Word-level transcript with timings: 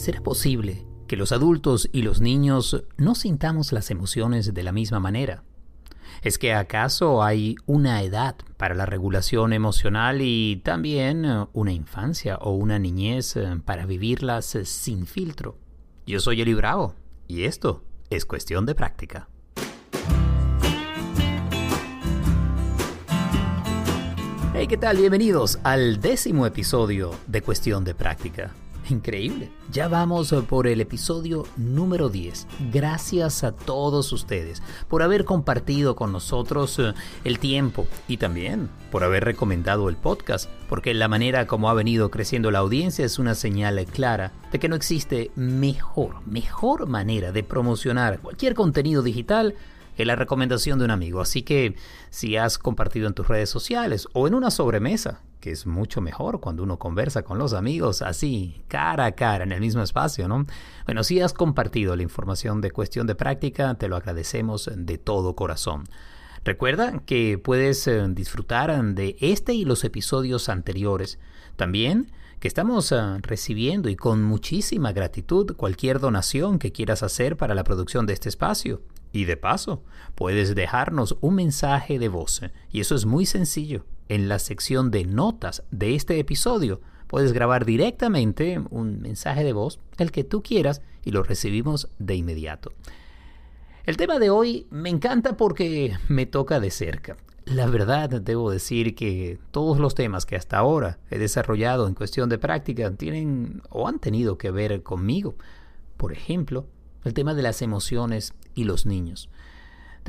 ¿Será 0.00 0.22
posible 0.22 0.86
que 1.06 1.18
los 1.18 1.30
adultos 1.30 1.90
y 1.92 2.00
los 2.00 2.22
niños 2.22 2.84
no 2.96 3.14
sintamos 3.14 3.70
las 3.70 3.90
emociones 3.90 4.54
de 4.54 4.62
la 4.62 4.72
misma 4.72 4.98
manera? 4.98 5.44
¿Es 6.22 6.38
que 6.38 6.54
acaso 6.54 7.22
hay 7.22 7.56
una 7.66 8.02
edad 8.02 8.34
para 8.56 8.74
la 8.74 8.86
regulación 8.86 9.52
emocional 9.52 10.22
y 10.22 10.62
también 10.64 11.26
una 11.52 11.72
infancia 11.72 12.38
o 12.38 12.52
una 12.52 12.78
niñez 12.78 13.34
para 13.66 13.84
vivirlas 13.84 14.46
sin 14.64 15.06
filtro? 15.06 15.58
Yo 16.06 16.18
soy 16.20 16.40
Eli 16.40 16.54
Bravo 16.54 16.94
y 17.28 17.44
esto 17.44 17.84
es 18.08 18.24
cuestión 18.24 18.64
de 18.64 18.74
práctica. 18.74 19.28
Hey, 24.54 24.66
¿qué 24.66 24.78
tal? 24.78 24.96
Bienvenidos 24.96 25.58
al 25.62 26.00
décimo 26.00 26.46
episodio 26.46 27.14
de 27.26 27.42
Cuestión 27.42 27.84
de 27.84 27.94
Práctica. 27.94 28.54
Increíble. 28.90 29.50
Ya 29.70 29.86
vamos 29.86 30.34
por 30.48 30.66
el 30.66 30.80
episodio 30.80 31.46
número 31.56 32.08
10. 32.08 32.46
Gracias 32.72 33.44
a 33.44 33.52
todos 33.52 34.12
ustedes 34.12 34.62
por 34.88 35.02
haber 35.02 35.24
compartido 35.24 35.94
con 35.94 36.10
nosotros 36.10 36.78
eh, 36.80 36.92
el 37.24 37.38
tiempo 37.38 37.86
y 38.08 38.16
también 38.16 38.68
por 38.90 39.04
haber 39.04 39.24
recomendado 39.24 39.88
el 39.88 39.96
podcast, 39.96 40.50
porque 40.68 40.92
la 40.92 41.06
manera 41.06 41.46
como 41.46 41.70
ha 41.70 41.74
venido 41.74 42.10
creciendo 42.10 42.50
la 42.50 42.58
audiencia 42.58 43.04
es 43.04 43.20
una 43.20 43.36
señal 43.36 43.84
clara 43.86 44.32
de 44.50 44.58
que 44.58 44.68
no 44.68 44.74
existe 44.74 45.30
mejor, 45.36 46.26
mejor 46.26 46.88
manera 46.88 47.30
de 47.30 47.44
promocionar 47.44 48.18
cualquier 48.18 48.54
contenido 48.54 49.02
digital 49.02 49.54
que 49.96 50.04
la 50.04 50.16
recomendación 50.16 50.78
de 50.78 50.86
un 50.86 50.90
amigo. 50.90 51.20
Así 51.20 51.42
que 51.42 51.76
si 52.10 52.36
has 52.36 52.58
compartido 52.58 53.06
en 53.06 53.14
tus 53.14 53.28
redes 53.28 53.50
sociales 53.50 54.08
o 54.14 54.26
en 54.26 54.34
una 54.34 54.50
sobremesa 54.50 55.20
que 55.40 55.50
es 55.50 55.66
mucho 55.66 56.00
mejor 56.00 56.40
cuando 56.40 56.62
uno 56.62 56.78
conversa 56.78 57.22
con 57.22 57.38
los 57.38 57.54
amigos 57.54 58.02
así, 58.02 58.62
cara 58.68 59.06
a 59.06 59.12
cara, 59.12 59.44
en 59.44 59.52
el 59.52 59.60
mismo 59.60 59.82
espacio, 59.82 60.28
¿no? 60.28 60.46
Bueno, 60.84 61.02
si 61.02 61.20
has 61.20 61.32
compartido 61.32 61.96
la 61.96 62.02
información 62.02 62.60
de 62.60 62.70
cuestión 62.70 63.06
de 63.06 63.14
práctica, 63.14 63.74
te 63.74 63.88
lo 63.88 63.96
agradecemos 63.96 64.70
de 64.74 64.98
todo 64.98 65.34
corazón. 65.34 65.84
Recuerda 66.44 67.02
que 67.04 67.38
puedes 67.38 67.86
eh, 67.86 68.06
disfrutar 68.10 68.82
de 68.94 69.16
este 69.20 69.52
y 69.52 69.64
los 69.64 69.84
episodios 69.84 70.48
anteriores. 70.48 71.18
También 71.56 72.12
que 72.38 72.48
estamos 72.48 72.92
eh, 72.92 72.96
recibiendo 73.20 73.90
y 73.90 73.96
con 73.96 74.22
muchísima 74.22 74.92
gratitud 74.92 75.54
cualquier 75.56 76.00
donación 76.00 76.58
que 76.58 76.72
quieras 76.72 77.02
hacer 77.02 77.36
para 77.36 77.54
la 77.54 77.64
producción 77.64 78.06
de 78.06 78.14
este 78.14 78.30
espacio. 78.30 78.80
Y 79.12 79.24
de 79.24 79.36
paso, 79.36 79.82
puedes 80.14 80.54
dejarnos 80.54 81.16
un 81.20 81.34
mensaje 81.34 81.98
de 81.98 82.08
voz, 82.08 82.42
y 82.70 82.80
eso 82.80 82.94
es 82.94 83.06
muy 83.06 83.26
sencillo 83.26 83.84
en 84.10 84.28
la 84.28 84.40
sección 84.40 84.90
de 84.90 85.04
notas 85.04 85.62
de 85.70 85.94
este 85.94 86.18
episodio 86.18 86.80
puedes 87.06 87.32
grabar 87.32 87.64
directamente 87.64 88.60
un 88.70 89.00
mensaje 89.00 89.44
de 89.44 89.52
voz, 89.52 89.78
el 89.98 90.10
que 90.10 90.24
tú 90.24 90.42
quieras, 90.42 90.82
y 91.04 91.12
lo 91.12 91.22
recibimos 91.22 91.88
de 92.00 92.16
inmediato. 92.16 92.72
El 93.84 93.96
tema 93.96 94.18
de 94.18 94.28
hoy 94.28 94.66
me 94.70 94.90
encanta 94.90 95.36
porque 95.36 95.96
me 96.08 96.26
toca 96.26 96.58
de 96.58 96.72
cerca. 96.72 97.16
La 97.44 97.66
verdad, 97.66 98.08
debo 98.20 98.50
decir 98.50 98.96
que 98.96 99.38
todos 99.52 99.78
los 99.78 99.94
temas 99.94 100.26
que 100.26 100.36
hasta 100.36 100.58
ahora 100.58 100.98
he 101.08 101.18
desarrollado 101.18 101.86
en 101.86 101.94
cuestión 101.94 102.28
de 102.28 102.38
práctica 102.38 102.90
tienen 102.92 103.62
o 103.70 103.86
han 103.86 104.00
tenido 104.00 104.38
que 104.38 104.50
ver 104.50 104.82
conmigo. 104.82 105.36
Por 105.96 106.12
ejemplo, 106.12 106.66
el 107.04 107.14
tema 107.14 107.34
de 107.34 107.42
las 107.42 107.62
emociones 107.62 108.34
y 108.56 108.64
los 108.64 108.86
niños. 108.86 109.30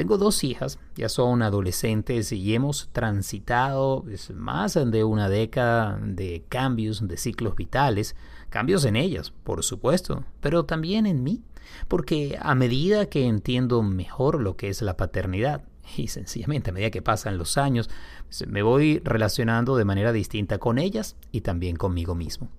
Tengo 0.02 0.18
dos 0.18 0.44
hijas, 0.44 0.80
ya 0.96 1.10
son 1.10 1.44
adolescentes 1.44 2.32
y 2.32 2.56
hemos 2.56 2.90
transitado 2.92 4.02
pues, 4.02 4.32
más 4.32 4.74
de 4.74 5.04
una 5.04 5.30
década 5.30 6.00
de 6.02 6.44
cambios, 6.50 7.08
de 7.08 7.18
ciclos 7.18 7.56
vitales, 7.56 8.16
cambios 8.50 8.84
en 8.86 8.96
ellas, 8.96 9.30
por 9.30 9.64
supuesto, 9.64 10.24
pero 10.40 10.66
también 10.66 11.06
en 11.06 11.22
mí, 11.22 11.44
porque 11.88 12.36
a 12.42 12.56
medida 12.56 13.06
que 13.06 13.28
entiendo 13.28 13.84
mejor 13.84 14.42
lo 14.42 14.58
que 14.58 14.70
es 14.70 14.81
la 14.81 14.98
paternidad, 14.98 15.66
y 15.96 16.08
sencillamente 16.08 16.72
a 16.72 16.74
medida 16.74 16.90
que 16.90 17.04
pasan 17.04 17.38
los 17.38 17.59
años, 17.59 17.88
pues, 18.24 18.48
me 18.48 18.64
voy 18.64 19.02
relacionando 19.04 19.78
de 19.78 19.86
manera 19.86 20.12
distinta 20.12 20.58
con 20.58 20.80
ellas 20.80 21.16
y 21.31 21.42
también 21.42 21.75
conmigo 21.75 22.16
mismo. 22.16 22.50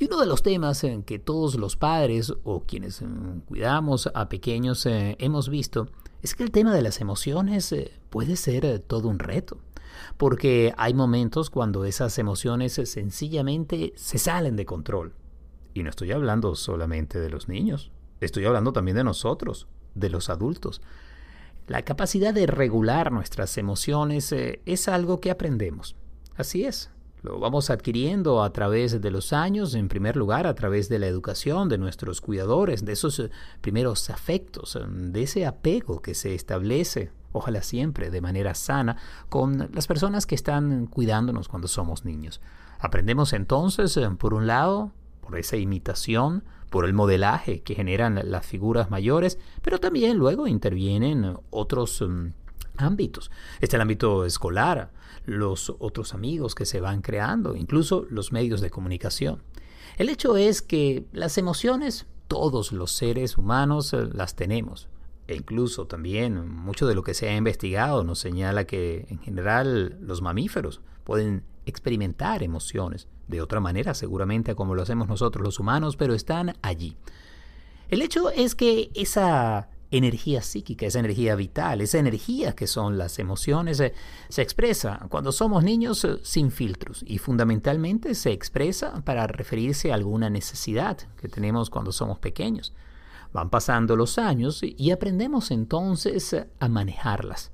Y 0.00 0.06
uno 0.06 0.18
de 0.18 0.26
los 0.26 0.42
temas 0.42 0.82
en 0.82 1.04
que 1.04 1.20
todos 1.20 1.54
los 1.54 1.76
padres 1.76 2.34
o 2.42 2.64
quienes 2.64 3.02
mm, 3.02 3.42
cuidamos 3.46 4.10
a 4.12 4.28
pequeños 4.28 4.84
eh, 4.86 5.14
hemos 5.20 5.48
visto 5.48 5.86
es 6.22 6.34
que 6.34 6.42
el 6.42 6.50
tema 6.50 6.74
de 6.74 6.82
las 6.82 7.00
emociones 7.00 7.70
eh, 7.72 7.92
puede 8.10 8.36
ser 8.36 8.64
eh, 8.64 8.78
todo 8.78 9.08
un 9.08 9.18
reto, 9.18 9.58
porque 10.16 10.74
hay 10.76 10.94
momentos 10.94 11.50
cuando 11.50 11.84
esas 11.84 12.18
emociones 12.18 12.78
eh, 12.78 12.86
sencillamente 12.86 13.92
se 13.96 14.18
salen 14.18 14.56
de 14.56 14.66
control. 14.66 15.14
Y 15.74 15.82
no 15.82 15.90
estoy 15.90 16.12
hablando 16.12 16.54
solamente 16.54 17.20
de 17.20 17.30
los 17.30 17.48
niños, 17.48 17.92
estoy 18.20 18.44
hablando 18.46 18.72
también 18.72 18.96
de 18.96 19.04
nosotros, 19.04 19.68
de 19.94 20.10
los 20.10 20.28
adultos. 20.28 20.80
La 21.68 21.82
capacidad 21.82 22.34
de 22.34 22.46
regular 22.46 23.12
nuestras 23.12 23.58
emociones 23.58 24.32
es 24.32 24.88
algo 24.88 25.20
que 25.20 25.30
aprendemos. 25.30 25.96
Así 26.34 26.64
es, 26.64 26.90
lo 27.22 27.38
vamos 27.38 27.70
adquiriendo 27.70 28.42
a 28.42 28.52
través 28.52 29.00
de 29.00 29.10
los 29.10 29.32
años, 29.32 29.74
en 29.74 29.88
primer 29.88 30.16
lugar 30.16 30.46
a 30.46 30.54
través 30.54 30.88
de 30.88 30.98
la 30.98 31.06
educación 31.06 31.68
de 31.68 31.78
nuestros 31.78 32.20
cuidadores, 32.20 32.84
de 32.84 32.92
esos 32.92 33.18
eh, 33.18 33.30
primeros 33.60 34.10
afectos, 34.10 34.76
eh, 34.76 34.80
de 34.88 35.22
ese 35.22 35.46
apego 35.46 36.00
que 36.00 36.14
se 36.14 36.34
establece, 36.34 37.10
ojalá 37.32 37.62
siempre 37.62 38.10
de 38.10 38.20
manera 38.20 38.54
sana, 38.54 38.96
con 39.28 39.68
las 39.72 39.86
personas 39.86 40.26
que 40.26 40.34
están 40.34 40.86
cuidándonos 40.86 41.48
cuando 41.48 41.68
somos 41.68 42.04
niños. 42.04 42.40
Aprendemos 42.78 43.32
entonces, 43.32 43.96
eh, 43.96 44.08
por 44.18 44.34
un 44.34 44.46
lado, 44.46 44.92
por 45.20 45.38
esa 45.38 45.56
imitación, 45.56 46.44
por 46.70 46.84
el 46.84 46.92
modelaje 46.92 47.62
que 47.62 47.74
generan 47.74 48.20
las 48.24 48.46
figuras 48.46 48.90
mayores, 48.90 49.38
pero 49.62 49.80
también 49.80 50.18
luego 50.18 50.46
intervienen 50.46 51.36
otros 51.50 52.02
mm, 52.06 52.28
ámbitos. 52.78 53.30
Este 53.54 53.66
es 53.66 53.74
el 53.74 53.80
ámbito 53.80 54.24
escolar, 54.24 54.92
los 55.26 55.74
otros 55.78 56.14
amigos 56.14 56.54
que 56.54 56.64
se 56.64 56.80
van 56.80 57.02
creando, 57.02 57.54
incluso 57.54 58.06
los 58.10 58.32
medios 58.32 58.60
de 58.60 58.70
comunicación. 58.70 59.42
El 59.98 60.08
hecho 60.08 60.36
es 60.36 60.62
que 60.62 61.06
las 61.12 61.38
emociones, 61.38 62.06
todos 62.28 62.72
los 62.72 62.92
seres 62.92 63.36
humanos 63.36 63.92
eh, 63.92 64.08
las 64.12 64.36
tenemos. 64.36 64.88
E 65.26 65.34
incluso 65.34 65.86
también 65.86 66.48
mucho 66.48 66.86
de 66.86 66.94
lo 66.94 67.02
que 67.02 67.12
se 67.12 67.28
ha 67.28 67.36
investigado 67.36 68.02
nos 68.02 68.18
señala 68.18 68.64
que 68.64 69.06
en 69.10 69.18
general 69.18 69.98
los 70.00 70.22
mamíferos 70.22 70.80
pueden 71.04 71.44
experimentar 71.66 72.42
emociones 72.42 73.08
de 73.26 73.42
otra 73.42 73.60
manera 73.60 73.92
seguramente 73.92 74.54
como 74.54 74.74
lo 74.74 74.82
hacemos 74.82 75.06
nosotros 75.08 75.44
los 75.44 75.58
humanos, 75.58 75.96
pero 75.96 76.14
están 76.14 76.54
allí. 76.62 76.96
El 77.88 78.02
hecho 78.02 78.30
es 78.30 78.54
que 78.54 78.90
esa 78.94 79.68
energía 79.90 80.42
psíquica, 80.42 80.86
esa 80.86 80.98
energía 80.98 81.34
vital, 81.34 81.80
esa 81.80 81.98
energía 81.98 82.54
que 82.54 82.66
son 82.66 82.98
las 82.98 83.18
emociones, 83.18 83.80
eh, 83.80 83.94
se 84.28 84.42
expresa 84.42 85.06
cuando 85.08 85.32
somos 85.32 85.64
niños 85.64 86.04
eh, 86.04 86.18
sin 86.22 86.50
filtros 86.50 87.04
y 87.06 87.18
fundamentalmente 87.18 88.14
se 88.14 88.32
expresa 88.32 89.00
para 89.02 89.26
referirse 89.26 89.90
a 89.90 89.94
alguna 89.94 90.28
necesidad 90.30 90.98
que 91.20 91.28
tenemos 91.28 91.70
cuando 91.70 91.92
somos 91.92 92.18
pequeños. 92.18 92.74
Van 93.32 93.50
pasando 93.50 93.96
los 93.96 94.18
años 94.18 94.62
y 94.62 94.90
aprendemos 94.90 95.50
entonces 95.50 96.34
a 96.58 96.68
manejarlas. 96.68 97.50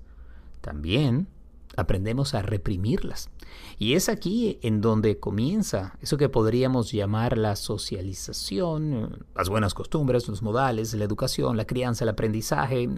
También 0.61 1.29
aprendemos 1.77 2.35
a 2.35 2.43
reprimirlas. 2.43 3.31
Y 3.79 3.95
es 3.95 4.09
aquí 4.09 4.59
en 4.63 4.81
donde 4.81 5.19
comienza 5.19 5.97
eso 6.01 6.17
que 6.17 6.29
podríamos 6.29 6.93
llamar 6.93 7.37
la 7.37 7.57
socialización, 7.57 9.25
las 9.35 9.49
buenas 9.49 9.75
costumbres, 9.75 10.29
los 10.29 10.43
modales, 10.43 10.95
la 10.95 11.05
educación, 11.05 11.57
la 11.57 11.67
crianza, 11.67 12.05
el 12.05 12.11
aprendizaje. 12.11 12.89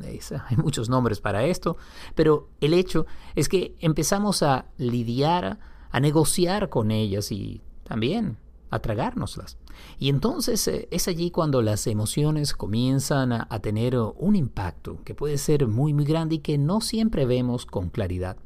hay 0.49 0.57
muchos 0.57 0.89
nombres 0.89 1.21
para 1.21 1.45
esto, 1.45 1.77
pero 2.15 2.49
el 2.61 2.75
hecho 2.75 3.07
es 3.35 3.49
que 3.49 3.75
empezamos 3.81 4.43
a 4.43 4.67
lidiar, 4.77 5.59
a 5.91 6.01
negociar 6.01 6.69
con 6.69 6.91
ellas 6.91 7.33
y 7.33 7.63
también 7.85 8.39
a 8.71 8.81
tragárnoslas. 8.81 9.59
Y 9.99 10.09
entonces 10.09 10.67
eh, 10.69 10.89
es 10.91 11.09
allí 11.09 11.31
cuando 11.31 11.63
las 11.63 11.87
emociones 11.87 12.55
comienzan 12.55 13.33
a, 13.33 13.47
a 13.51 13.61
tener 13.61 13.97
un 13.97 14.37
impacto 14.37 15.03
que 15.05 15.15
puede 15.15 15.39
ser 15.39 15.67
muy 15.67 15.95
muy 15.95 16.05
grande 16.05 16.37
y 16.37 16.39
que 16.39 16.59
no 16.59 16.81
siempre 16.81 17.27
vemos 17.27 17.67
con 17.67 17.91
claridad 17.91 18.37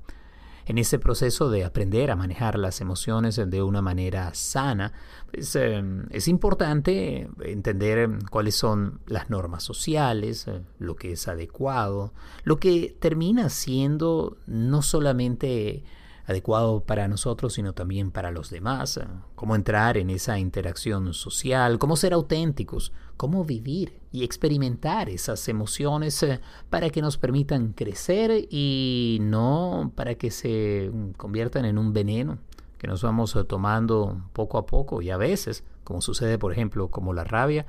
en 0.71 0.79
ese 0.79 1.01
proceso 1.01 1.51
de 1.51 1.65
aprender 1.65 2.13
a 2.13 2.17
manejar 2.17 2.57
las 2.57 2.81
emociones 2.81 3.35
de 3.45 3.61
una 3.61 3.83
manera 3.83 4.33
sana, 4.35 4.93
pues, 5.33 5.57
em, 5.57 6.07
es 6.11 6.29
importante 6.29 7.29
entender 7.41 8.09
cuáles 8.31 8.55
son 8.55 9.01
las 9.07 9.31
normas 9.31 9.65
sociales, 9.65 10.47
eh, 10.47 10.63
lo 10.79 10.95
que 10.95 11.11
es 11.13 11.27
adecuado, 11.27 12.13
lo 12.45 12.61
que 12.61 12.97
termina 13.01 13.49
siendo 13.49 14.37
no 14.47 14.83
solamente 14.83 15.83
adecuado 16.31 16.81
para 16.81 17.09
nosotros, 17.09 17.55
sino 17.55 17.73
también 17.73 18.11
para 18.11 18.31
los 18.31 18.51
demás, 18.51 19.01
cómo 19.35 19.55
entrar 19.55 19.97
en 19.97 20.11
esa 20.11 20.39
interacción 20.39 21.13
social, 21.15 21.79
cómo 21.79 21.97
ser 21.97 22.13
auténticos, 22.13 22.93
cómo 23.17 23.45
vivir 23.45 24.01
y 24.13 24.25
experimentar 24.25 25.09
esas 25.09 25.47
emociones 25.49 26.23
eh, 26.23 26.41
para 26.71 26.91
que 26.91 27.03
nos 27.03 27.19
permitan 27.19 27.73
crecer 27.73 28.47
y 28.51 29.19
no 29.21 29.93
para 29.95 30.15
que 30.15 30.31
se 30.31 30.91
conviertan 31.17 31.65
en 31.65 31.79
un 31.79 31.93
veneno 31.93 32.39
que 32.79 32.87
nos 32.87 33.03
vamos 33.03 33.37
eh, 33.37 33.45
tomando 33.45 34.23
poco 34.33 34.57
a 34.57 34.67
poco 34.67 35.03
y 35.03 35.11
a 35.11 35.17
veces 35.17 35.65
como 35.85 36.01
sucede 36.01 36.39
por 36.39 36.53
ejemplo 36.53 36.89
como 36.89 37.13
la 37.13 37.25
rabia, 37.25 37.67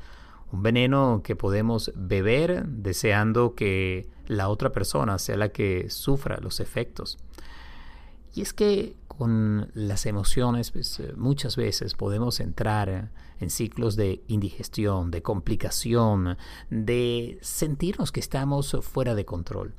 un 0.52 0.62
veneno 0.62 1.22
que 1.24 1.36
podemos 1.36 1.92
beber 1.96 2.66
deseando 2.68 3.56
que 3.56 4.10
la 4.28 4.48
otra 4.48 4.72
persona 4.72 5.18
sea 5.18 5.38
la 5.38 5.50
que 5.50 5.90
sufra 5.90 6.38
los 6.38 6.60
efectos. 6.60 7.18
Y 8.34 8.42
es 8.42 8.54
que 8.54 8.96
con 9.08 9.70
las 9.74 10.06
emociones 10.06 10.72
pues, 10.72 11.00
eh, 11.00 11.14
muchas 11.16 11.56
veces 11.56 11.96
podemos 11.96 12.40
entrar 12.40 13.12
en 13.40 13.50
ciclos 13.50 13.96
de 13.96 14.24
indigestión, 14.28 15.12
de 15.12 15.22
complicación, 15.22 16.38
de 16.70 17.38
sentirnos 17.42 18.12
que 18.12 18.20
estamos 18.20 18.78
fuera 18.82 19.16
de 19.16 19.26
control. 19.26 19.76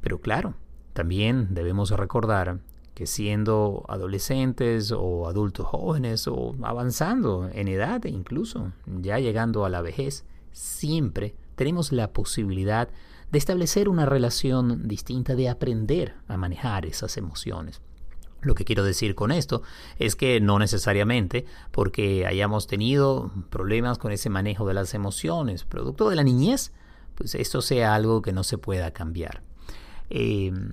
Pero 0.00 0.20
claro, 0.20 0.54
también 0.92 1.54
debemos 1.54 1.90
recordar 1.90 2.60
que 2.94 3.06
siendo 3.06 3.84
adolescentes 3.88 4.92
o 4.92 5.28
adultos 5.28 5.66
jóvenes 5.66 6.26
o 6.26 6.54
avanzando 6.62 7.48
en 7.52 7.68
edad 7.68 8.04
e 8.04 8.10
incluso 8.10 8.72
ya 8.86 9.18
llegando 9.18 9.64
a 9.64 9.70
la 9.70 9.82
vejez, 9.82 10.24
siempre 10.52 11.34
tenemos 11.54 11.92
la 11.92 12.12
posibilidad 12.12 12.88
de 13.30 13.38
establecer 13.38 13.88
una 13.88 14.06
relación 14.06 14.88
distinta, 14.88 15.34
de 15.34 15.48
aprender 15.48 16.14
a 16.26 16.36
manejar 16.36 16.86
esas 16.86 17.16
emociones. 17.16 17.80
Lo 18.42 18.54
que 18.54 18.64
quiero 18.64 18.84
decir 18.84 19.14
con 19.14 19.32
esto 19.32 19.62
es 19.98 20.16
que 20.16 20.40
no 20.40 20.58
necesariamente 20.58 21.44
porque 21.70 22.26
hayamos 22.26 22.66
tenido 22.66 23.30
problemas 23.50 23.98
con 23.98 24.12
ese 24.12 24.30
manejo 24.30 24.66
de 24.66 24.74
las 24.74 24.94
emociones, 24.94 25.64
producto 25.64 26.08
de 26.08 26.16
la 26.16 26.22
niñez, 26.22 26.72
pues 27.14 27.34
esto 27.34 27.60
sea 27.60 27.94
algo 27.94 28.22
que 28.22 28.32
no 28.32 28.44
se 28.44 28.56
pueda 28.56 28.92
cambiar. 28.92 29.42
Em, 30.08 30.70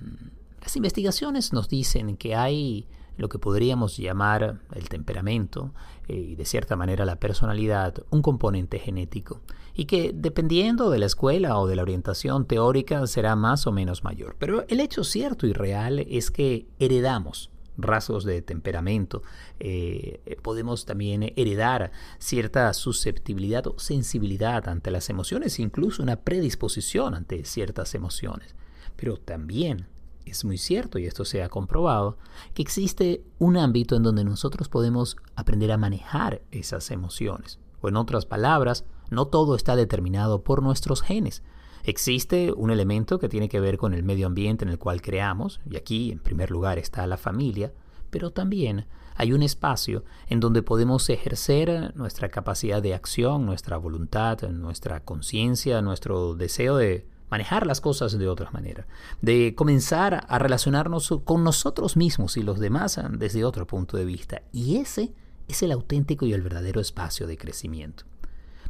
las 0.62 0.76
investigaciones 0.76 1.52
nos 1.52 1.68
dicen 1.68 2.16
que 2.16 2.34
hay 2.34 2.88
lo 3.18 3.28
que 3.28 3.38
podríamos 3.38 3.96
llamar 3.96 4.60
el 4.74 4.88
temperamento 4.88 5.74
eh, 6.06 6.14
y 6.14 6.36
de 6.36 6.44
cierta 6.44 6.76
manera 6.76 7.04
la 7.04 7.16
personalidad, 7.16 7.94
un 8.10 8.22
componente 8.22 8.78
genético, 8.78 9.42
y 9.74 9.84
que 9.84 10.12
dependiendo 10.14 10.88
de 10.88 10.98
la 10.98 11.06
escuela 11.06 11.58
o 11.58 11.66
de 11.66 11.76
la 11.76 11.82
orientación 11.82 12.46
teórica 12.46 13.06
será 13.06 13.36
más 13.36 13.66
o 13.66 13.72
menos 13.72 14.04
mayor. 14.04 14.36
Pero 14.38 14.64
el 14.68 14.80
hecho 14.80 15.04
cierto 15.04 15.46
y 15.46 15.52
real 15.52 15.98
es 15.98 16.30
que 16.30 16.66
heredamos 16.78 17.50
rasgos 17.78 18.24
de 18.24 18.42
temperamento, 18.42 19.22
eh, 19.60 20.20
podemos 20.42 20.84
también 20.84 21.32
heredar 21.36 21.92
cierta 22.18 22.72
susceptibilidad 22.74 23.66
o 23.66 23.78
sensibilidad 23.78 24.68
ante 24.68 24.90
las 24.90 25.08
emociones, 25.08 25.58
incluso 25.58 26.02
una 26.02 26.16
predisposición 26.16 27.14
ante 27.14 27.44
ciertas 27.44 27.94
emociones. 27.94 28.54
Pero 28.96 29.16
también 29.16 29.86
es 30.24 30.44
muy 30.44 30.58
cierto, 30.58 30.98
y 30.98 31.06
esto 31.06 31.24
se 31.24 31.42
ha 31.42 31.48
comprobado, 31.48 32.18
que 32.54 32.62
existe 32.62 33.22
un 33.38 33.56
ámbito 33.56 33.96
en 33.96 34.02
donde 34.02 34.24
nosotros 34.24 34.68
podemos 34.68 35.16
aprender 35.36 35.72
a 35.72 35.78
manejar 35.78 36.42
esas 36.50 36.90
emociones. 36.90 37.58
O 37.80 37.88
en 37.88 37.96
otras 37.96 38.26
palabras, 38.26 38.84
no 39.10 39.26
todo 39.26 39.54
está 39.54 39.76
determinado 39.76 40.42
por 40.42 40.62
nuestros 40.62 41.02
genes. 41.02 41.42
Existe 41.84 42.52
un 42.52 42.70
elemento 42.70 43.18
que 43.18 43.28
tiene 43.28 43.48
que 43.48 43.60
ver 43.60 43.78
con 43.78 43.94
el 43.94 44.02
medio 44.02 44.26
ambiente 44.26 44.64
en 44.64 44.70
el 44.70 44.78
cual 44.78 45.00
creamos, 45.00 45.60
y 45.70 45.76
aquí 45.76 46.12
en 46.12 46.18
primer 46.18 46.50
lugar 46.50 46.78
está 46.78 47.06
la 47.06 47.16
familia, 47.16 47.72
pero 48.10 48.30
también 48.30 48.86
hay 49.14 49.32
un 49.32 49.42
espacio 49.42 50.04
en 50.28 50.40
donde 50.40 50.62
podemos 50.62 51.08
ejercer 51.10 51.92
nuestra 51.96 52.28
capacidad 52.28 52.80
de 52.80 52.94
acción, 52.94 53.46
nuestra 53.46 53.76
voluntad, 53.76 54.42
nuestra 54.42 55.00
conciencia, 55.00 55.82
nuestro 55.82 56.34
deseo 56.34 56.76
de 56.76 57.06
manejar 57.28 57.66
las 57.66 57.80
cosas 57.80 58.16
de 58.16 58.28
otra 58.28 58.50
manera, 58.52 58.86
de 59.20 59.54
comenzar 59.56 60.24
a 60.28 60.38
relacionarnos 60.38 61.12
con 61.24 61.44
nosotros 61.44 61.96
mismos 61.96 62.36
y 62.36 62.42
los 62.42 62.58
demás 62.58 63.00
desde 63.10 63.44
otro 63.44 63.66
punto 63.66 63.96
de 63.96 64.04
vista. 64.04 64.42
Y 64.52 64.76
ese 64.76 65.12
es 65.48 65.62
el 65.62 65.72
auténtico 65.72 66.24
y 66.24 66.32
el 66.32 66.42
verdadero 66.42 66.80
espacio 66.80 67.26
de 67.26 67.36
crecimiento. 67.36 68.04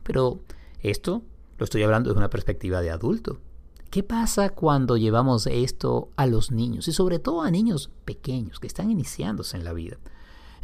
Pero 0.03 0.41
esto 0.81 1.23
lo 1.59 1.65
estoy 1.65 1.83
hablando 1.83 2.11
desde 2.11 2.19
una 2.19 2.31
perspectiva 2.31 2.81
de 2.81 2.91
adulto. 2.91 3.41
¿Qué 3.91 4.03
pasa 4.03 4.51
cuando 4.51 4.97
llevamos 4.97 5.47
esto 5.47 6.11
a 6.17 6.27
los 6.27 6.51
niños 6.51 6.89
y 6.89 6.93
sobre 6.93 7.19
todo 7.19 7.43
a 7.43 7.51
niños 7.51 7.91
pequeños 8.05 8.61
que 8.61 8.67
están 8.67 8.91
iniciándose 8.91 9.57
en 9.57 9.65
la 9.65 9.73
vida? 9.73 9.97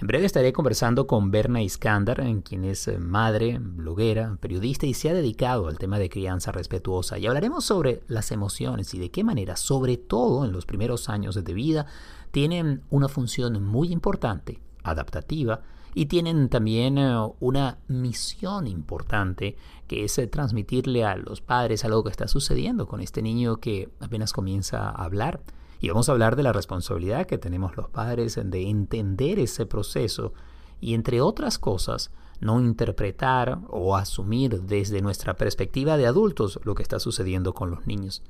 En 0.01 0.09
breve 0.09 0.27
estaré 0.27 0.53
conversando 0.53 1.07
con 1.07 1.31
Berna 1.31 1.63
Iskandar, 1.63 2.23
quien 2.43 2.65
es 2.65 2.89
eh, 2.89 2.99
madre, 2.99 3.59
bloguera, 3.61 4.37
periodista 4.41 4.87
y 4.87 4.95
se 4.95 5.09
ha 5.09 5.15
dedicado 5.15 5.69
al 5.69 5.79
tema 5.79 5.99
de 5.99 6.11
crianza 6.11 6.53
respetuosa. 6.53 7.17
Y 7.17 7.27
hablaremos 7.27 7.65
sobre 7.65 8.03
las 8.09 8.33
emociones 8.33 8.93
y 8.93 8.99
de 8.99 9.11
qué 9.11 9.25
manera, 9.25 9.57
sobre 9.57 9.97
todo 9.97 10.45
en 10.45 10.53
los 10.53 10.67
primeros 10.67 11.09
años 11.09 11.43
de 11.43 11.55
vida, 11.55 11.87
tienen 12.33 12.83
una 12.91 13.09
función 13.09 13.63
muy 13.63 13.93
importante, 13.93 14.61
adaptativa, 14.83 15.63
y 15.95 16.07
tienen 16.07 16.49
también 16.49 16.99
eh, 16.99 17.17
una 17.41 17.79
misión 17.89 18.67
importante 18.67 19.57
que 19.87 20.05
es 20.05 20.19
eh, 20.19 20.27
transmitirle 20.27 21.05
a 21.05 21.17
los 21.17 21.41
padres 21.41 21.85
algo 21.85 22.03
que 22.05 22.11
está 22.11 22.29
sucediendo 22.29 22.87
con 22.87 23.01
este 23.01 23.23
niño 23.23 23.57
que 23.57 23.89
apenas 24.01 24.33
comienza 24.33 24.89
a 24.91 25.05
hablar 25.05 25.41
y 25.85 25.89
vamos 25.89 26.09
a 26.09 26.13
hablar 26.13 26.35
de 26.35 26.43
la 26.43 26.53
responsabilidad 26.55 27.27
que 27.27 27.37
tenemos 27.37 27.77
los 27.77 27.91
padres 27.91 28.41
de 28.43 28.71
entender 28.71 29.39
ese 29.39 29.67
proceso 29.67 30.33
y, 30.81 30.95
entre 30.95 31.21
otras 31.21 31.59
cosas, 31.59 32.11
no 32.41 32.59
interpretar 32.59 33.61
o 33.69 33.95
asumir 33.95 34.63
desde 34.63 35.03
nuestra 35.03 35.35
perspectiva 35.35 35.99
de 35.99 36.07
adultos 36.07 36.59
lo 36.65 36.75
que 36.75 36.83
está 36.83 36.99
sucediendo 36.99 37.53
con 37.53 37.71
los 37.71 37.87
niños. 37.87 38.23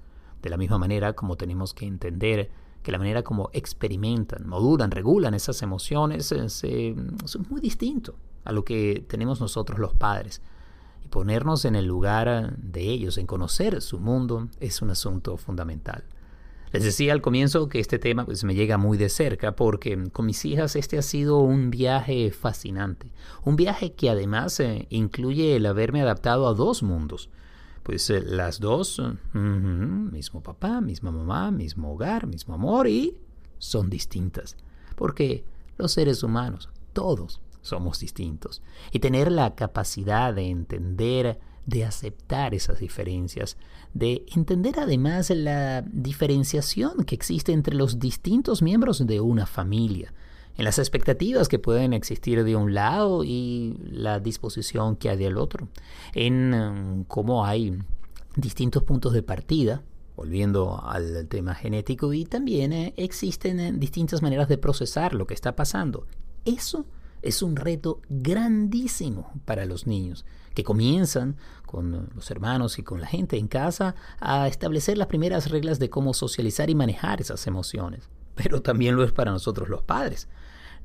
De 0.43 0.51
la 0.51 0.57
misma 0.57 0.79
manera 0.79 1.13
como 1.13 1.37
tenemos 1.37 1.75
que 1.75 1.87
entender 1.87 2.51
que 2.85 2.93
la 2.93 2.99
manera 2.99 3.23
como 3.23 3.51
experimentan, 3.53 4.47
modulan, 4.47 4.93
regulan 4.93 5.35
esas 5.35 5.63
emociones 5.63 6.31
es, 6.31 6.63
es 6.63 7.51
muy 7.51 7.61
distinto 7.61 8.15
a 8.45 8.53
lo 8.53 8.65
que 8.65 9.05
tenemos 9.09 9.41
nosotros 9.41 9.79
los 9.81 9.95
padres. 9.95 10.43
Y 11.03 11.09
ponernos 11.09 11.65
en 11.65 11.77
el 11.77 11.87
lugar 11.87 12.57
de 12.59 12.83
ellos, 12.83 13.19
en 13.19 13.27
conocer 13.27 13.81
su 13.81 13.99
mundo, 13.99 14.49
es 14.61 14.83
un 14.83 14.91
asunto 14.91 15.37
fundamental. 15.39 16.05
Les 16.73 16.83
decía 16.83 17.13
al 17.13 17.23
comienzo 17.23 17.69
que 17.69 17.81
este 17.81 17.99
tema 17.99 18.27
pues, 18.27 18.45
me 18.45 18.55
llega 18.55 18.79
muy 18.79 18.99
de 18.99 19.09
cerca 19.09 19.55
porque 19.57 20.11
con 20.13 20.27
mis 20.27 20.45
hijas 20.45 20.77
este 20.77 20.99
ha 20.99 21.03
sido 21.03 21.39
un 21.39 21.71
viaje 21.71 22.33
fascinante. 22.33 23.13
Un 23.45 23.57
viaje 23.57 23.95
que 23.95 24.11
además 24.11 24.59
eh, 24.61 24.87
incluye 24.91 25.57
el 25.57 25.67
haberme 25.67 26.03
adaptado 26.03 26.49
a 26.49 26.53
dos 26.53 26.83
mundos. 26.83 27.31
Pues 27.85 28.11
eh, 28.11 28.21
las 28.21 28.59
dos, 28.59 29.01
mismo 29.33 30.43
papá, 30.43 30.81
misma 30.81 31.13
mamá, 31.13 31.53
mismo 31.53 31.93
hogar, 31.93 32.27
mismo 32.27 32.55
amor 32.55 32.89
y 32.89 33.17
son 33.59 33.89
distintas. 33.89 34.57
Porque 34.97 35.45
los 35.77 35.93
seres 35.93 36.23
humanos, 36.23 36.71
todos, 36.93 37.41
somos 37.61 38.01
distintos. 38.01 38.63
Y 38.91 38.99
tener 38.99 39.31
la 39.31 39.55
capacidad 39.55 40.35
de 40.35 40.49
entender 40.49 41.39
de 41.67 41.85
aceptar 41.85 42.55
esas 42.55 42.81
diferencias, 42.81 43.57
de 43.95 44.25
entender 44.35 44.79
además 44.79 45.31
la 45.31 45.83
diferenciación 45.83 47.05
que 47.05 47.15
existe 47.15 47.53
entre 47.53 47.75
los 47.75 47.99
distintos 47.99 48.63
miembros 48.63 49.07
de 49.07 49.21
una 49.21 49.47
familia, 49.47 50.13
en 50.57 50.65
las 50.65 50.79
expectativas 50.79 51.49
que 51.49 51.59
pueden 51.59 51.93
existir 51.93 52.45
de 52.45 52.57
un 52.57 52.75
lado 52.75 53.25
y 53.25 53.77
la 53.91 54.21
disposición 54.21 54.97
que 54.97 55.11
hay 55.11 55.17
del 55.17 55.37
otro, 55.37 55.69
en 56.15 56.55
um, 56.55 57.05
cómo 57.05 57.45
hay 57.45 57.79
distintos 58.37 58.83
puntos 58.83 59.13
de 59.13 59.23
partida, 59.23 59.83
volviendo 60.17 60.81
al 60.85 61.27
tema 61.27 61.55
genético, 61.55 62.13
y 62.13 62.25
también 62.25 62.73
eh, 62.73 62.95
existen 62.97 63.59
eh, 63.61 63.73
distintas 63.73 64.23
maneras 64.23 64.49
de 64.49 64.59
procesar 64.59 65.15
lo 65.15 65.27
que 65.27 65.35
está 65.35 65.57
pasando. 65.57 66.07
Eso 66.45 66.87
es 67.23 67.43
un 67.43 67.57
reto 67.57 68.01
grandísimo 68.09 69.33
para 69.45 69.65
los 69.65 69.87
niños 69.87 70.25
que 70.55 70.63
comienzan 70.63 71.37
con 71.67 72.11
los 72.15 72.31
hermanos 72.31 72.79
y 72.79 72.83
con 72.83 73.01
la 73.01 73.07
gente 73.07 73.39
en 73.39 73.49
casa 73.49 73.97
a 74.21 74.47
establecer 74.47 74.97
las 74.99 75.09
primeras 75.09 75.51
reglas 75.51 75.79
de 75.79 75.91
cómo 75.91 76.15
socializar 76.15 76.71
y 76.71 76.75
manejar 76.75 77.21
esas 77.21 77.47
emociones. 77.47 78.09
Pero 78.35 78.63
también 78.63 78.95
lo 78.95 79.05
es 79.05 79.13
para 79.13 79.33
nosotros 79.33 79.69
los 79.69 79.83
padres. 79.83 80.29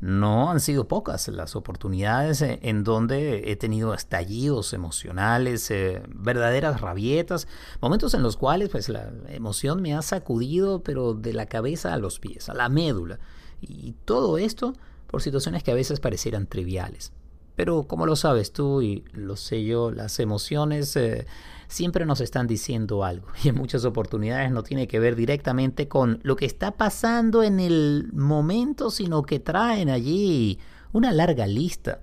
No 0.01 0.50
han 0.50 0.62
sido 0.62 0.88
pocas 0.88 1.27
las 1.27 1.58
oportunidades 1.58 2.41
eh, 2.41 2.60
en 2.62 2.84
donde 2.84 3.51
he 3.51 3.56
tenido 3.58 3.94
estallidos 3.94 4.74
emocionales, 4.74 5.70
eh, 5.72 6.01
verdaderas 6.08 6.79
rabietas, 6.79 7.48
momentos 7.82 8.13
en 8.13 8.24
los 8.24 8.38
cuales 8.38 8.70
pues 8.70 8.88
la 8.88 9.12
emoción 9.27 9.82
me 9.82 9.94
ha 9.94 10.01
sacudido 10.01 10.84
pero 10.84 11.13
de 11.13 11.34
la 11.34 11.48
cabeza 11.48 11.94
a 11.94 11.98
los 11.98 12.20
pies, 12.20 12.48
a 12.50 12.53
la 12.53 12.70
médula. 12.70 13.20
Y 13.62 13.94
todo 14.06 14.38
esto 14.38 14.74
por 15.08 15.22
situaciones 15.22 15.63
que 15.63 15.72
a 15.72 15.75
veces 15.75 16.00
parecieran 16.00 16.48
triviales. 16.48 17.12
Pero 17.56 17.84
como 17.84 18.06
lo 18.06 18.15
sabes 18.15 18.53
tú 18.53 18.82
y 18.82 19.03
lo 19.12 19.36
sé 19.36 19.65
yo, 19.65 19.91
las 19.91 20.20
emociones 20.20 20.96
eh, 20.96 21.25
siempre 21.70 22.06
nos 22.06 22.20
están 22.20 22.48
diciendo 22.48 23.06
algo 23.06 23.28
y 23.42 23.48
en 23.48 23.56
muchas 23.56 23.86
oportunidades 23.86 24.52
no 24.52 24.64
tiene 24.64 24.88
que 24.88 25.00
ver 25.00 25.16
directamente 25.16 25.88
con 25.88 26.20
lo 26.24 26.36
que 26.36 26.46
está 26.46 26.72
pasando 26.72 27.44
en 27.44 27.62
el 27.62 28.10
momento, 28.12 28.90
sino 28.90 29.24
que 29.24 29.40
traen 29.40 29.90
allí 29.90 30.60
una 30.92 31.14
larga 31.14 31.48
lista. 31.48 32.02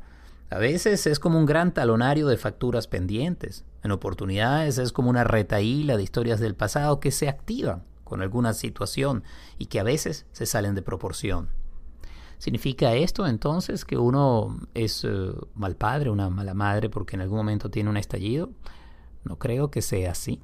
A 0.49 0.59
veces 0.59 1.07
es 1.09 1.19
como 1.19 1.39
un 1.39 1.47
gran 1.47 1.75
talonario 1.75 2.29
de 2.29 2.37
facturas 2.37 2.87
pendientes. 2.87 3.65
En 3.83 3.91
oportunidades 3.91 4.79
es 4.79 4.93
como 4.93 5.11
una 5.11 5.25
retaíla 5.25 5.97
de 5.97 6.05
historias 6.05 6.39
del 6.39 6.55
pasado 6.55 7.01
que 7.01 7.11
se 7.11 7.29
activan 7.29 7.83
con 8.05 8.23
alguna 8.23 8.55
situación 8.55 9.25
y 9.59 9.67
que 9.67 9.81
a 9.81 9.83
veces 9.83 10.27
se 10.31 10.47
salen 10.47 10.77
de 10.77 10.83
proporción. 10.83 11.49
¿Significa 12.39 12.95
esto 12.95 13.27
entonces 13.27 13.85
que 13.85 13.97
uno 13.97 14.57
es 14.75 15.05
eh, 15.05 15.33
mal 15.55 15.75
padre, 15.75 16.11
una 16.11 16.31
mala 16.31 16.55
madre 16.55 16.89
porque 16.89 17.17
en 17.17 17.23
algún 17.23 17.39
momento 17.39 17.71
tiene 17.71 17.91
un 17.91 17.97
estallido? 17.97 18.51
No 19.27 19.39
creo 19.39 19.71
que 19.71 19.83
sea 19.83 20.13
así. 20.13 20.41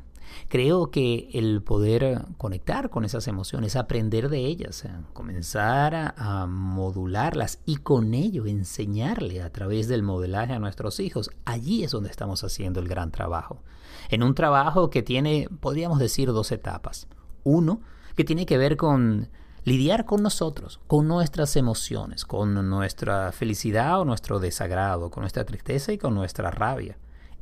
Creo 0.48 0.90
que 0.90 1.28
el 1.32 1.62
poder 1.62 2.24
conectar 2.38 2.90
con 2.90 3.04
esas 3.04 3.28
emociones, 3.28 3.76
aprender 3.76 4.28
de 4.28 4.46
ellas, 4.46 4.84
eh, 4.84 4.90
comenzar 5.12 6.14
a, 6.16 6.46
modularlas 6.46 7.60
y 7.66 7.76
con 7.76 8.14
ello 8.14 8.46
enseñarle 8.46 9.42
a 9.42 9.50
través 9.50 9.88
del 9.88 10.02
modelaje 10.02 10.52
a 10.52 10.58
nuestros 10.58 11.00
hijos, 11.00 11.30
allí 11.44 11.84
es 11.84 11.90
donde 11.90 12.10
estamos 12.10 12.42
haciendo 12.44 12.80
el 12.80 12.88
gran 12.88 13.10
trabajo. 13.10 13.62
En 14.08 14.22
un 14.22 14.34
trabajo 14.34 14.90
que 14.90 15.02
tiene, 15.02 15.48
podríamos 15.60 15.98
decir, 15.98 16.28
dos 16.32 16.50
etapas. 16.52 17.08
Uno, 17.44 17.80
que 18.16 18.24
tiene 18.24 18.46
que 18.46 18.58
ver 18.58 18.76
con 18.76 19.28
lidiar 19.64 20.04
con 20.04 20.22
nosotros, 20.22 20.80
con 20.86 21.06
nuestras 21.06 21.56
emociones, 21.56 22.24
con 22.24 22.68
nuestra 22.68 23.32
felicidad 23.32 24.00
o 24.00 24.04
nuestro 24.04 24.40
desagrado, 24.40 25.10
con 25.10 25.22
nuestra 25.22 25.44
tristeza 25.44 25.92
y 25.92 25.98
con 25.98 26.14
nuestra 26.14 26.50
rabia. 26.50 26.98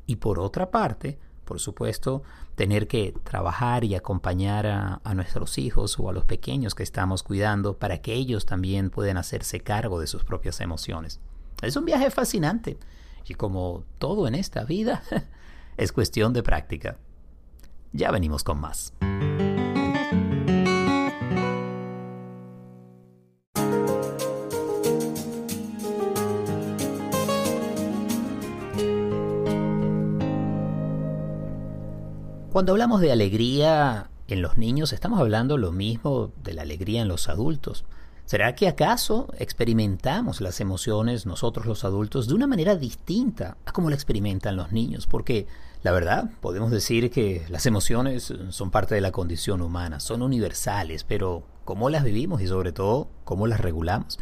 Y 0.06 0.16
por 0.16 0.38
otra 0.38 0.70
parte, 0.70 1.18
por 1.50 1.58
supuesto, 1.58 2.22
tener 2.54 2.86
que 2.86 3.12
trabajar 3.24 3.82
y 3.82 3.96
acompañar 3.96 4.68
a, 4.68 5.14
nuestros 5.14 5.58
hijos 5.58 5.98
o 5.98 6.08
a 6.08 6.12
los 6.12 6.24
pequeños 6.24 6.76
que 6.76 6.84
estamos 6.84 7.24
cuidando 7.24 7.76
para 7.76 7.98
que 7.98 8.14
ellos 8.14 8.46
también 8.46 8.88
puedan 8.88 9.16
hacerse 9.16 9.58
cargo 9.58 9.98
de 9.98 10.06
sus 10.06 10.22
propias 10.22 10.60
emociones. 10.60 11.18
Es 11.60 11.74
un 11.74 11.86
viaje 11.86 12.08
fascinante 12.12 12.78
y 13.26 13.34
como 13.34 13.82
todo 13.98 14.28
en 14.28 14.36
esta 14.36 14.62
vida, 14.62 15.02
es 15.76 15.90
cuestión 15.90 16.32
de 16.32 16.44
práctica. 16.44 16.98
Ya 17.92 18.12
venimos 18.12 18.44
con 18.44 18.60
más. 18.60 18.92
Cuando 32.60 32.72
hablamos 32.72 33.00
de 33.00 33.10
alegría 33.10 34.10
en 34.28 34.42
los 34.42 34.58
niños, 34.58 34.92
estamos 34.92 35.18
hablando 35.18 35.56
lo 35.56 35.72
mismo 35.72 36.30
de 36.44 36.52
la 36.52 36.60
alegría 36.60 37.00
en 37.00 37.08
los 37.08 37.30
adultos. 37.30 37.86
¿Será 38.26 38.54
que 38.54 38.68
acaso 38.68 39.32
experimentamos 39.38 40.42
las 40.42 40.60
emociones 40.60 41.24
nosotros 41.24 41.64
los 41.64 41.84
adultos 41.84 42.28
de 42.28 42.34
una 42.34 42.46
manera 42.46 42.76
distinta 42.76 43.56
a 43.64 43.72
como 43.72 43.88
la 43.88 43.96
experimentan 43.96 44.56
los 44.56 44.72
niños? 44.72 45.06
Porque 45.06 45.46
la 45.82 45.90
verdad, 45.92 46.32
podemos 46.42 46.70
decir 46.70 47.10
que 47.10 47.46
las 47.48 47.64
emociones 47.64 48.30
son 48.50 48.70
parte 48.70 48.94
de 48.94 49.00
la 49.00 49.10
condición 49.10 49.62
humana, 49.62 49.98
son 49.98 50.20
universales, 50.20 51.04
pero 51.04 51.44
¿cómo 51.64 51.88
las 51.88 52.04
vivimos 52.04 52.42
y 52.42 52.46
sobre 52.46 52.72
todo 52.72 53.08
cómo 53.24 53.46
las 53.46 53.62
regulamos? 53.62 54.18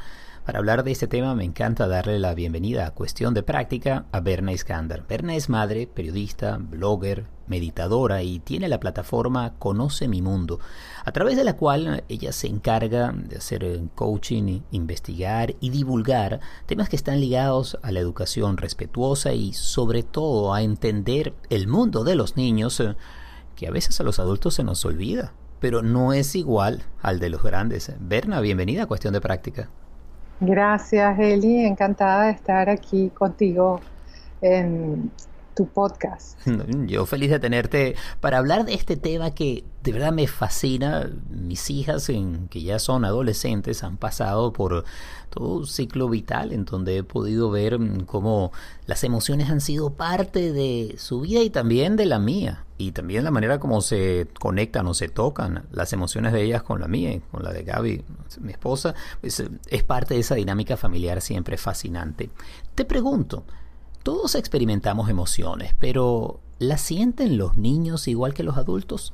Para 0.48 0.60
hablar 0.60 0.82
de 0.82 0.92
este 0.92 1.06
tema 1.06 1.34
me 1.34 1.44
encanta 1.44 1.86
darle 1.88 2.18
la 2.18 2.32
bienvenida 2.32 2.86
a 2.86 2.94
Cuestión 2.94 3.34
de 3.34 3.42
Práctica 3.42 4.06
a 4.12 4.20
Berna 4.20 4.52
Iskander. 4.52 5.04
Berna 5.06 5.34
es 5.34 5.50
madre, 5.50 5.86
periodista, 5.86 6.56
blogger, 6.58 7.26
meditadora 7.48 8.22
y 8.22 8.38
tiene 8.38 8.70
la 8.70 8.80
plataforma 8.80 9.52
Conoce 9.58 10.08
mi 10.08 10.22
Mundo, 10.22 10.58
a 11.04 11.12
través 11.12 11.36
de 11.36 11.44
la 11.44 11.56
cual 11.56 12.02
ella 12.08 12.32
se 12.32 12.46
encarga 12.46 13.12
de 13.12 13.36
hacer 13.36 13.78
coaching, 13.94 14.60
investigar 14.70 15.54
y 15.60 15.68
divulgar 15.68 16.40
temas 16.64 16.88
que 16.88 16.96
están 16.96 17.20
ligados 17.20 17.78
a 17.82 17.92
la 17.92 18.00
educación 18.00 18.56
respetuosa 18.56 19.34
y 19.34 19.52
sobre 19.52 20.02
todo 20.02 20.54
a 20.54 20.62
entender 20.62 21.34
el 21.50 21.68
mundo 21.68 22.04
de 22.04 22.14
los 22.14 22.38
niños 22.38 22.80
eh, 22.80 22.96
que 23.54 23.66
a 23.66 23.70
veces 23.70 24.00
a 24.00 24.02
los 24.02 24.18
adultos 24.18 24.54
se 24.54 24.64
nos 24.64 24.82
olvida, 24.86 25.34
pero 25.60 25.82
no 25.82 26.14
es 26.14 26.34
igual 26.34 26.84
al 27.02 27.20
de 27.20 27.28
los 27.28 27.42
grandes. 27.42 27.92
Berna, 28.00 28.40
bienvenida 28.40 28.84
a 28.84 28.86
Cuestión 28.86 29.12
de 29.12 29.20
Práctica. 29.20 29.68
Gracias, 30.40 31.18
Eli. 31.18 31.64
Encantada 31.66 32.24
de 32.26 32.32
estar 32.32 32.68
aquí 32.70 33.10
contigo 33.10 33.86
en 34.40 35.12
podcast. 35.66 36.38
Yo 36.86 37.06
feliz 37.06 37.30
de 37.30 37.38
tenerte 37.38 37.96
para 38.20 38.38
hablar 38.38 38.64
de 38.64 38.74
este 38.74 38.96
tema 38.96 39.32
que 39.32 39.64
de 39.82 39.92
verdad 39.92 40.12
me 40.12 40.26
fascina. 40.26 41.10
Mis 41.30 41.70
hijas, 41.70 42.08
en, 42.08 42.48
que 42.48 42.62
ya 42.62 42.78
son 42.78 43.04
adolescentes, 43.04 43.82
han 43.82 43.96
pasado 43.96 44.52
por 44.52 44.84
todo 45.30 45.58
un 45.58 45.66
ciclo 45.66 46.08
vital 46.08 46.52
en 46.52 46.64
donde 46.64 46.98
he 46.98 47.02
podido 47.02 47.50
ver 47.50 47.78
mm, 47.78 48.00
cómo 48.00 48.52
las 48.86 49.04
emociones 49.04 49.50
han 49.50 49.60
sido 49.60 49.90
parte 49.90 50.52
de 50.52 50.94
su 50.98 51.20
vida 51.20 51.40
y 51.40 51.50
también 51.50 51.96
de 51.96 52.06
la 52.06 52.18
mía. 52.18 52.64
Y 52.80 52.92
también 52.92 53.24
la 53.24 53.32
manera 53.32 53.58
como 53.58 53.80
se 53.80 54.28
conectan 54.38 54.86
o 54.86 54.94
se 54.94 55.08
tocan 55.08 55.64
las 55.72 55.92
emociones 55.92 56.32
de 56.32 56.42
ellas 56.42 56.62
con 56.62 56.80
la 56.80 56.86
mía 56.86 57.18
con 57.30 57.42
la 57.42 57.52
de 57.52 57.64
Gaby, 57.64 58.04
mi 58.40 58.52
esposa, 58.52 58.94
pues, 59.20 59.42
es 59.68 59.82
parte 59.82 60.14
de 60.14 60.20
esa 60.20 60.36
dinámica 60.36 60.76
familiar 60.76 61.20
siempre 61.20 61.56
fascinante. 61.56 62.30
Te 62.76 62.84
pregunto, 62.84 63.44
todos 64.08 64.36
experimentamos 64.36 65.10
emociones, 65.10 65.74
pero 65.78 66.40
¿las 66.58 66.80
sienten 66.80 67.36
los 67.36 67.58
niños 67.58 68.08
igual 68.08 68.32
que 68.32 68.42
los 68.42 68.56
adultos? 68.56 69.12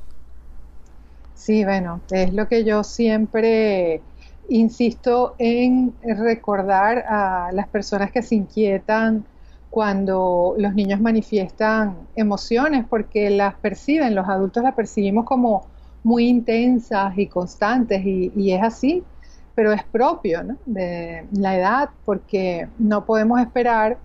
Sí, 1.33 1.65
bueno, 1.65 1.99
es 2.11 2.33
lo 2.33 2.47
que 2.47 2.63
yo 2.63 2.81
siempre 2.85 4.01
insisto 4.47 5.35
en 5.37 5.93
recordar 6.01 6.99
a 7.09 7.49
las 7.51 7.67
personas 7.67 8.09
que 8.09 8.21
se 8.21 8.35
inquietan 8.35 9.25
cuando 9.69 10.55
los 10.57 10.73
niños 10.73 11.01
manifiestan 11.01 11.97
emociones, 12.15 12.85
porque 12.89 13.29
las 13.29 13.55
perciben, 13.55 14.15
los 14.15 14.29
adultos 14.29 14.63
las 14.63 14.75
percibimos 14.75 15.25
como 15.25 15.67
muy 16.03 16.29
intensas 16.29 17.17
y 17.17 17.27
constantes, 17.27 18.01
y, 18.05 18.53
es 18.53 18.63
así, 18.63 19.03
pero 19.55 19.73
es 19.73 19.83
propio 19.83 20.57
de 20.65 21.25
la 21.33 21.57
edad, 21.57 21.89
porque 22.05 22.69
no 22.79 23.05
podemos 23.05 23.41
esperar 23.41 23.97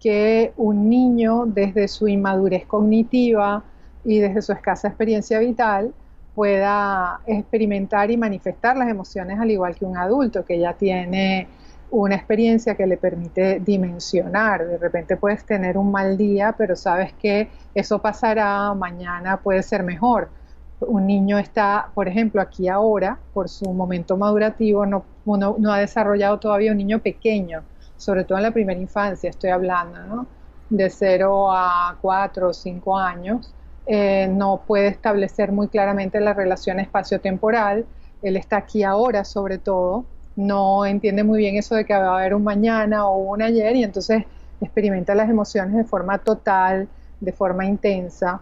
que 0.00 0.52
un 0.56 0.88
niño 0.88 1.44
desde 1.46 1.88
su 1.88 2.08
inmadurez 2.08 2.66
cognitiva 2.66 3.62
y 4.04 4.18
desde 4.20 4.42
su 4.42 4.52
escasa 4.52 4.88
experiencia 4.88 5.38
vital 5.38 5.92
pueda 6.34 7.20
experimentar 7.26 8.10
y 8.10 8.16
manifestar 8.16 8.76
las 8.76 8.88
emociones 8.88 9.40
al 9.40 9.50
igual 9.50 9.74
que 9.74 9.84
un 9.84 9.96
adulto 9.96 10.44
que 10.44 10.58
ya 10.58 10.72
tiene 10.74 11.48
una 11.90 12.14
experiencia 12.14 12.76
que 12.76 12.86
le 12.86 12.96
permite 12.96 13.60
dimensionar. 13.60 14.64
De 14.66 14.78
repente 14.78 15.16
puedes 15.16 15.44
tener 15.44 15.76
un 15.76 15.90
mal 15.90 16.16
día, 16.16 16.54
pero 16.56 16.76
sabes 16.76 17.12
que 17.14 17.48
eso 17.74 18.00
pasará, 18.00 18.72
mañana 18.74 19.38
puede 19.38 19.62
ser 19.62 19.82
mejor. 19.82 20.28
Un 20.80 21.06
niño 21.08 21.38
está, 21.38 21.88
por 21.92 22.06
ejemplo, 22.06 22.40
aquí 22.40 22.68
ahora, 22.68 23.18
por 23.34 23.48
su 23.48 23.72
momento 23.72 24.16
madurativo, 24.16 24.86
no, 24.86 25.04
no 25.26 25.72
ha 25.72 25.78
desarrollado 25.78 26.38
todavía 26.38 26.70
un 26.70 26.78
niño 26.78 27.00
pequeño 27.00 27.64
sobre 27.98 28.24
todo 28.24 28.38
en 28.38 28.44
la 28.44 28.50
primera 28.52 28.80
infancia 28.80 29.28
estoy 29.28 29.50
hablando, 29.50 30.26
de 30.70 30.88
0 30.88 31.50
a 31.50 31.98
4 32.00 32.48
o 32.48 32.52
5 32.54 32.98
años, 32.98 33.54
eh, 33.86 34.28
no 34.30 34.62
puede 34.66 34.88
establecer 34.88 35.52
muy 35.52 35.68
claramente 35.68 36.20
la 36.20 36.32
relación 36.32 36.80
espacio-temporal, 36.80 37.84
él 38.22 38.36
está 38.36 38.58
aquí 38.58 38.82
ahora 38.82 39.24
sobre 39.24 39.58
todo, 39.58 40.06
no 40.36 40.86
entiende 40.86 41.24
muy 41.24 41.38
bien 41.38 41.56
eso 41.56 41.74
de 41.74 41.84
que 41.84 41.94
va 41.94 42.14
a 42.14 42.18
haber 42.20 42.34
un 42.34 42.44
mañana 42.44 43.06
o 43.06 43.18
un 43.18 43.42
ayer 43.42 43.76
y 43.76 43.82
entonces 43.82 44.24
experimenta 44.60 45.14
las 45.14 45.28
emociones 45.28 45.74
de 45.74 45.84
forma 45.84 46.18
total, 46.18 46.88
de 47.20 47.32
forma 47.32 47.66
intensa 47.66 48.40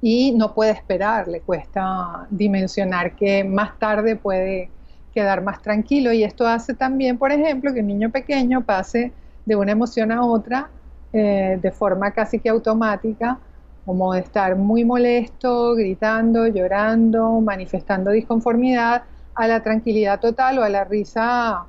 y 0.00 0.32
no 0.32 0.54
puede 0.54 0.72
esperar, 0.72 1.28
le 1.28 1.40
cuesta 1.40 2.26
dimensionar 2.30 3.14
que 3.16 3.44
más 3.44 3.78
tarde 3.78 4.16
puede 4.16 4.70
quedar 5.16 5.42
más 5.42 5.62
tranquilo. 5.62 6.12
Y 6.12 6.24
esto 6.24 6.46
hace 6.46 6.74
también, 6.74 7.16
por 7.16 7.32
ejemplo, 7.32 7.72
que 7.72 7.80
un 7.80 7.86
niño 7.86 8.10
pequeño 8.10 8.62
pase 8.66 9.12
de 9.46 9.56
una 9.56 9.72
emoción 9.72 10.12
a 10.12 10.22
otra 10.22 10.68
eh, 11.10 11.58
de 11.62 11.70
forma 11.70 12.10
casi 12.10 12.38
que 12.38 12.50
automática, 12.50 13.38
como 13.86 14.12
de 14.12 14.20
estar 14.20 14.56
muy 14.56 14.84
molesto, 14.84 15.74
gritando, 15.74 16.46
llorando, 16.48 17.40
manifestando 17.40 18.10
disconformidad, 18.10 19.04
a 19.34 19.48
la 19.48 19.62
tranquilidad 19.62 20.20
total 20.20 20.58
o 20.58 20.62
a 20.62 20.68
la 20.68 20.84
risa 20.84 21.64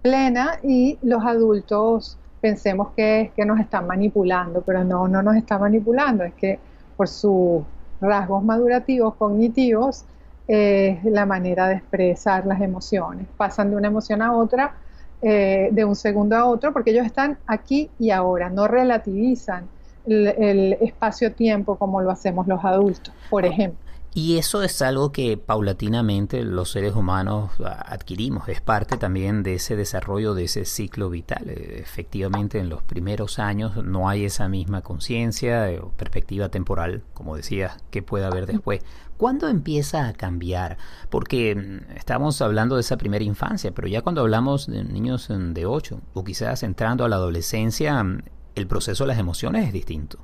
plena. 0.00 0.58
Y 0.62 0.98
los 1.02 1.22
adultos 1.26 2.16
pensemos 2.40 2.88
que, 2.96 3.32
que 3.36 3.44
nos 3.44 3.60
están 3.60 3.86
manipulando, 3.86 4.62
pero 4.62 4.82
no, 4.82 5.06
no 5.08 5.22
nos 5.22 5.36
está 5.36 5.58
manipulando, 5.58 6.24
es 6.24 6.32
que 6.32 6.58
por 6.96 7.06
sus 7.06 7.64
rasgos 8.00 8.42
madurativos, 8.42 9.14
cognitivos, 9.16 10.06
es 10.48 11.04
la 11.04 11.26
manera 11.26 11.68
de 11.68 11.74
expresar 11.74 12.46
las 12.46 12.60
emociones. 12.62 13.26
Pasan 13.36 13.70
de 13.70 13.76
una 13.76 13.88
emoción 13.88 14.22
a 14.22 14.34
otra, 14.34 14.76
eh, 15.20 15.68
de 15.72 15.84
un 15.84 15.94
segundo 15.94 16.36
a 16.36 16.46
otro, 16.46 16.72
porque 16.72 16.90
ellos 16.90 17.04
están 17.04 17.38
aquí 17.46 17.90
y 17.98 18.10
ahora, 18.10 18.48
no 18.48 18.66
relativizan 18.66 19.68
el, 20.06 20.78
espacio-tiempo 20.80 21.76
como 21.76 22.00
lo 22.00 22.10
hacemos 22.10 22.46
los 22.46 22.64
adultos, 22.64 23.12
por 23.28 23.44
ejemplo. 23.44 23.78
Y 24.14 24.38
eso 24.38 24.62
es 24.62 24.80
algo 24.80 25.12
que 25.12 25.36
paulatinamente 25.36 26.42
los 26.42 26.70
seres 26.70 26.94
humanos 26.94 27.50
adquirimos, 27.60 28.48
es 28.48 28.62
parte 28.62 28.96
también 28.96 29.42
de 29.42 29.54
ese 29.54 29.76
desarrollo, 29.76 30.32
de 30.34 30.44
ese 30.44 30.64
ciclo 30.64 31.10
vital. 31.10 31.50
E, 31.50 31.78
efectivamente, 31.78 32.58
en 32.58 32.70
los 32.70 32.82
primeros 32.82 33.38
años 33.38 33.76
no 33.84 34.08
hay 34.08 34.24
esa 34.24 34.48
misma 34.48 34.80
conciencia 34.80 35.68
o 35.82 35.90
perspectiva 35.90 36.48
temporal, 36.48 37.02
como 37.12 37.36
decías, 37.36 37.76
que 37.90 38.02
puede 38.02 38.24
haber 38.24 38.46
después. 38.46 38.80
¿Cuándo 39.18 39.48
empieza 39.48 40.06
a 40.06 40.12
cambiar? 40.12 40.78
Porque 41.10 41.56
mm, 41.56 41.96
estamos 41.96 42.40
hablando 42.40 42.76
de 42.76 42.82
esa 42.82 42.96
primera 42.96 43.24
infancia, 43.24 43.72
pero 43.72 43.88
ya 43.88 44.00
cuando 44.00 44.20
hablamos 44.20 44.68
de 44.68 44.84
niños 44.84 45.28
mm, 45.28 45.54
de 45.54 45.66
8 45.66 46.00
o 46.14 46.22
quizás 46.22 46.62
entrando 46.62 47.04
a 47.04 47.08
la 47.08 47.16
adolescencia, 47.16 48.02
mm, 48.02 48.22
el 48.54 48.66
proceso 48.68 49.02
de 49.02 49.08
las 49.08 49.18
emociones 49.18 49.66
es 49.66 49.72
distinto. 49.72 50.20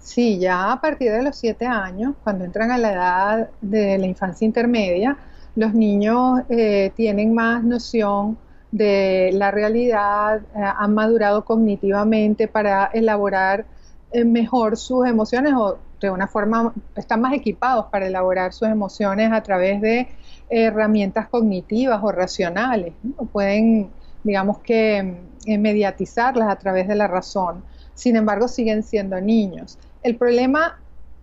Sí, 0.00 0.38
ya 0.40 0.72
a 0.72 0.80
partir 0.80 1.12
de 1.12 1.22
los 1.22 1.36
7 1.36 1.64
años, 1.64 2.14
cuando 2.24 2.44
entran 2.44 2.72
a 2.72 2.78
la 2.78 2.92
edad 2.92 3.50
de 3.60 3.98
la 3.98 4.06
infancia 4.06 4.44
intermedia, 4.44 5.16
los 5.54 5.72
niños 5.72 6.40
eh, 6.48 6.90
tienen 6.96 7.34
más 7.34 7.62
noción 7.62 8.36
de 8.72 9.30
la 9.32 9.52
realidad, 9.52 10.40
eh, 10.56 10.60
han 10.76 10.92
madurado 10.92 11.44
cognitivamente 11.44 12.48
para 12.48 12.86
elaborar 12.86 13.64
eh, 14.10 14.24
mejor 14.24 14.76
sus 14.76 15.06
emociones 15.06 15.52
o 15.54 15.78
de 16.00 16.10
una 16.10 16.26
forma, 16.26 16.72
están 16.94 17.20
más 17.20 17.32
equipados 17.32 17.86
para 17.86 18.06
elaborar 18.06 18.52
sus 18.52 18.68
emociones 18.68 19.32
a 19.32 19.42
través 19.42 19.80
de 19.80 20.08
herramientas 20.48 21.28
cognitivas 21.28 22.00
o 22.02 22.12
racionales. 22.12 22.92
Pueden, 23.32 23.90
digamos 24.22 24.58
que, 24.58 25.16
eh, 25.46 25.58
mediatizarlas 25.58 26.48
a 26.48 26.56
través 26.56 26.88
de 26.88 26.96
la 26.96 27.06
razón. 27.06 27.62
Sin 27.94 28.16
embargo, 28.16 28.48
siguen 28.48 28.82
siendo 28.82 29.20
niños. 29.20 29.78
El 30.02 30.16
problema 30.16 30.78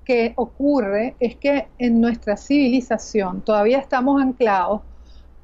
que 0.05 0.33
ocurre 0.35 1.15
es 1.19 1.35
que 1.35 1.67
en 1.77 2.01
nuestra 2.01 2.35
civilización 2.35 3.41
todavía 3.41 3.79
estamos 3.79 4.21
anclados 4.21 4.81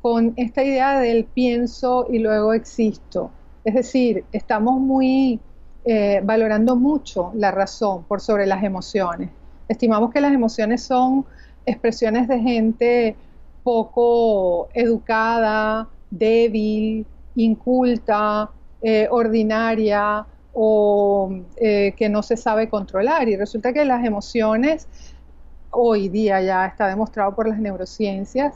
con 0.01 0.33
esta 0.37 0.63
idea 0.63 0.99
del 0.99 1.25
pienso 1.25 2.07
y 2.09 2.19
luego 2.19 2.53
existo. 2.53 3.31
Es 3.63 3.75
decir, 3.75 4.23
estamos 4.31 4.79
muy 4.79 5.39
eh, 5.85 6.21
valorando 6.23 6.75
mucho 6.75 7.31
la 7.35 7.51
razón 7.51 8.03
por 8.03 8.21
sobre 8.21 8.45
las 8.45 8.63
emociones. 8.63 9.29
Estimamos 9.67 10.11
que 10.11 10.19
las 10.19 10.33
emociones 10.33 10.83
son 10.83 11.25
expresiones 11.65 12.27
de 12.27 12.39
gente 12.39 13.15
poco 13.63 14.69
educada, 14.73 15.87
débil, 16.09 17.05
inculta, 17.35 18.49
eh, 18.81 19.07
ordinaria 19.09 20.25
o 20.53 21.31
eh, 21.57 21.93
que 21.95 22.09
no 22.09 22.23
se 22.23 22.35
sabe 22.35 22.69
controlar. 22.69 23.29
Y 23.29 23.35
resulta 23.35 23.71
que 23.71 23.85
las 23.85 24.05
emociones, 24.05 24.87
hoy 25.71 26.09
día 26.09 26.41
ya 26.41 26.65
está 26.65 26.87
demostrado 26.87 27.35
por 27.35 27.47
las 27.47 27.59
neurociencias, 27.59 28.55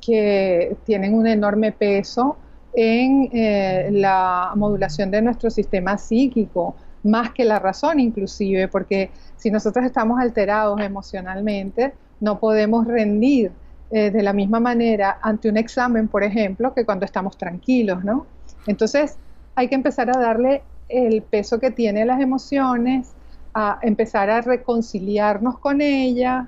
que 0.00 0.76
tienen 0.84 1.14
un 1.14 1.26
enorme 1.26 1.72
peso 1.72 2.36
en 2.74 3.30
eh, 3.32 3.88
la 3.92 4.52
modulación 4.54 5.10
de 5.10 5.22
nuestro 5.22 5.50
sistema 5.50 5.98
psíquico, 5.98 6.76
más 7.02 7.32
que 7.32 7.44
la 7.44 7.58
razón 7.58 8.00
inclusive, 8.00 8.68
porque 8.68 9.10
si 9.36 9.50
nosotros 9.50 9.84
estamos 9.84 10.20
alterados 10.20 10.80
emocionalmente, 10.80 11.94
no 12.20 12.38
podemos 12.38 12.86
rendir 12.86 13.52
eh, 13.90 14.10
de 14.10 14.22
la 14.22 14.32
misma 14.32 14.60
manera 14.60 15.18
ante 15.22 15.48
un 15.48 15.56
examen, 15.56 16.08
por 16.08 16.22
ejemplo, 16.22 16.74
que 16.74 16.84
cuando 16.84 17.04
estamos 17.04 17.38
tranquilos, 17.38 18.04
¿no? 18.04 18.26
Entonces 18.66 19.16
hay 19.54 19.68
que 19.68 19.74
empezar 19.74 20.10
a 20.10 20.20
darle 20.20 20.62
el 20.88 21.22
peso 21.22 21.58
que 21.58 21.70
tienen 21.70 22.06
las 22.06 22.20
emociones, 22.20 23.12
a 23.54 23.78
empezar 23.82 24.30
a 24.30 24.40
reconciliarnos 24.40 25.58
con 25.58 25.80
ellas 25.80 26.46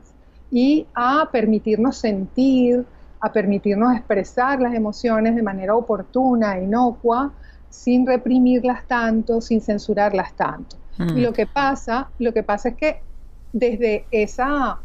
y 0.51 0.87
a 0.95 1.29
permitirnos 1.33 1.97
sentir, 1.97 2.85
a 3.21 3.33
permitirnos 3.33 3.95
expresar 3.95 4.61
las 4.61 4.75
emociones 4.75 5.37
de 5.37 5.43
manera 5.43 5.75
oportuna, 5.75 6.59
inocua, 6.59 7.33
sin 7.69 8.07
reprimirlas 8.07 8.87
tanto, 8.87 9.41
sin 9.41 9.61
censurarlas 9.61 10.35
tanto. 10.35 10.77
Mm. 10.99 11.19
Y 11.19 11.21
lo 11.21 11.33
que 11.33 11.47
pasa, 11.47 12.11
lo 12.19 12.33
que 12.33 12.43
pasa 12.43 12.71
es 12.71 12.77
que 12.77 13.03
desde 13.53 14.07
esa, 14.11 14.79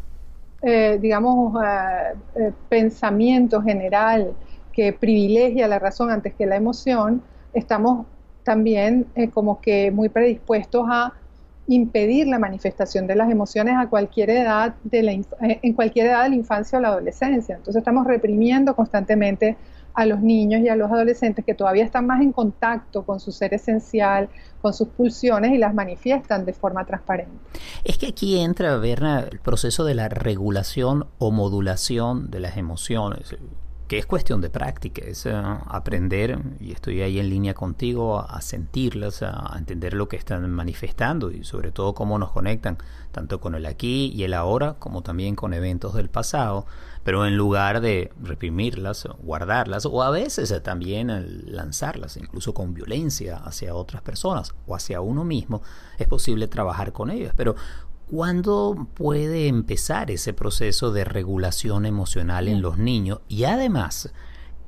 eh, 0.62 0.98
digamos, 1.01 1.62
eh, 1.63 2.13
eh, 2.36 2.51
pensamiento 2.70 3.62
general 3.62 4.34
que 4.72 4.92
privilegia 4.92 5.68
la 5.68 5.80
razón 5.80 6.12
antes 6.12 6.34
que 6.34 6.46
la 6.46 6.58
emoción, 6.58 7.22
estamos 7.54 8.06
también 8.44 9.08
como 9.34 9.60
que 9.60 9.90
muy 9.90 10.09
predispuestos 10.09 10.86
a 10.88 11.14
impedir 11.68 12.28
la 12.28 12.40
manifestación 12.40 13.08
de 13.08 13.16
las 13.16 13.30
emociones 13.30 13.75
a 13.78 13.88
cualquier 13.88 14.30
edad 14.30 14.75
de 14.84 15.04
la 15.04 15.12
eh, 15.14 15.60
en 15.62 15.74
cualquier 15.74 16.08
edad 16.08 16.24
de 16.24 16.30
la 16.30 16.36
infancia 16.36 16.78
o 16.78 16.82
la 16.82 16.90
adolescencia. 16.90 17.56
Entonces 17.56 17.80
estamos 17.80 18.06
reprimiendo 18.06 18.75
constantemente 18.75 19.58
a 19.96 20.06
los 20.06 20.22
niños 20.22 20.62
y 20.62 20.70
a 20.70 20.75
los 20.75 20.92
adolescentes 20.92 21.46
que 21.46 21.54
todavía 21.54 21.84
están 21.84 22.06
más 22.06 22.22
en 22.22 22.34
contacto 22.34 23.04
con 23.04 23.20
su 23.20 23.32
ser 23.32 23.54
esencial, 23.54 24.30
con 24.62 24.74
sus 24.74 24.90
pulsiones 24.90 25.54
y 25.54 25.58
las 25.58 25.74
manifiestan 25.74 26.46
de 26.46 26.54
forma 26.54 26.86
transparente. 26.86 27.32
Es 27.84 27.98
que 27.98 28.08
aquí 28.08 28.38
entra, 28.40 28.75
Berna, 28.78 29.25
el 29.32 29.40
proceso 29.40 29.86
de 29.86 29.96
la 29.96 30.10
regulación 30.10 31.08
o 31.18 31.32
modulación 31.32 32.30
de 32.30 32.42
las 32.42 32.58
emociones 32.58 33.36
que 33.87 34.00
es 34.00 34.05
cuestión 34.05 34.41
de 34.41 34.50
práctica, 34.50 35.03
es 35.05 35.25
eh, 35.25 35.33
aprender, 35.35 36.39
y 36.59 36.71
estoy 36.71 37.01
ahí 37.01 37.19
en 37.19 37.29
línea 37.29 37.53
contigo, 37.53 38.19
a, 38.19 38.41
sentirlas, 38.41 39.21
a, 39.21 39.53
entender 39.57 39.93
lo 39.93 40.07
que 40.07 40.17
están 40.17 40.50
manifestando 40.50 41.29
y 41.31 41.43
sobre 41.43 41.71
todo 41.71 41.93
cómo 41.93 42.17
nos 42.17 42.31
conectan, 42.31 42.77
tanto 43.11 43.39
con 43.39 43.53
el 43.53 43.65
aquí 43.65 44.11
y 44.15 44.24
el 44.24 44.33
ahora, 44.33 44.75
como 44.79 45.03
también 45.03 45.35
con 45.35 45.53
eventos 45.53 45.93
del 45.93 46.09
pasado, 46.09 46.65
pero 47.03 47.27
en 47.27 47.37
lugar 47.37 47.81
de 47.81 48.11
reprimirlas, 48.19 49.07
guardarlas, 49.19 49.85
o 49.85 50.01
a 50.01 50.09
veces 50.09 50.51
también 50.63 51.45
lanzarlas, 51.45 52.17
incluso 52.17 52.55
con 52.55 52.74
violencia 52.74 53.37
hacia 53.37 53.75
otras 53.75 54.01
personas 54.01 54.55
o 54.65 54.75
hacia 54.75 55.01
uno 55.01 55.24
mismo, 55.24 55.61
es 56.00 56.07
posible 56.07 56.48
trabajar 56.48 56.91
con 56.91 57.11
ellas. 57.11 57.33
Pero 57.37 57.55
¿Cuándo 58.09 58.87
puede 58.94 59.48
empezar 59.48 60.11
ese 60.11 60.31
proceso 60.31 60.91
de 60.91 61.05
regulación 61.05 61.87
emocional 61.87 62.48
en 62.48 62.61
los 62.61 62.77
niños? 62.77 63.22
Y 63.27 63.46
además, 63.46 64.13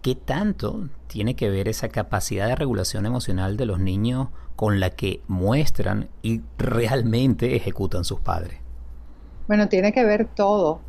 ¿qué 0.02 0.16
tanto 0.16 0.90
tiene 1.06 1.36
que 1.36 1.52
ver 1.52 1.68
esa 1.68 1.90
capacidad 1.90 2.48
de 2.48 2.56
regulación 2.56 3.06
emocional 3.06 3.56
de 3.56 3.68
los 3.68 3.80
niños 3.80 4.30
con 4.56 4.80
la 4.80 4.90
que 4.90 5.22
muestran 5.28 6.10
y 6.24 6.42
realmente 6.58 7.56
ejecutan 7.56 8.06
sus 8.06 8.20
padres? 8.20 8.58
Bueno, 9.48 9.70
tiene 9.70 9.94
que 9.94 10.04
ver 10.04 10.26
todo, 10.26 10.80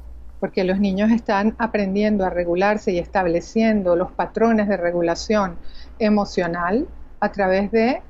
porque 0.40 0.64
los 0.64 0.80
niños 0.80 1.10
están 1.10 1.54
aprendiendo 1.58 2.24
a 2.24 2.30
regularse 2.30 2.92
y 2.92 2.98
estableciendo 2.98 3.94
los 3.94 4.10
patrones 4.10 4.68
de 4.68 4.78
regulación 4.78 5.56
emocional 5.98 6.88
a 7.20 7.30
través 7.30 7.70
de 7.72 8.00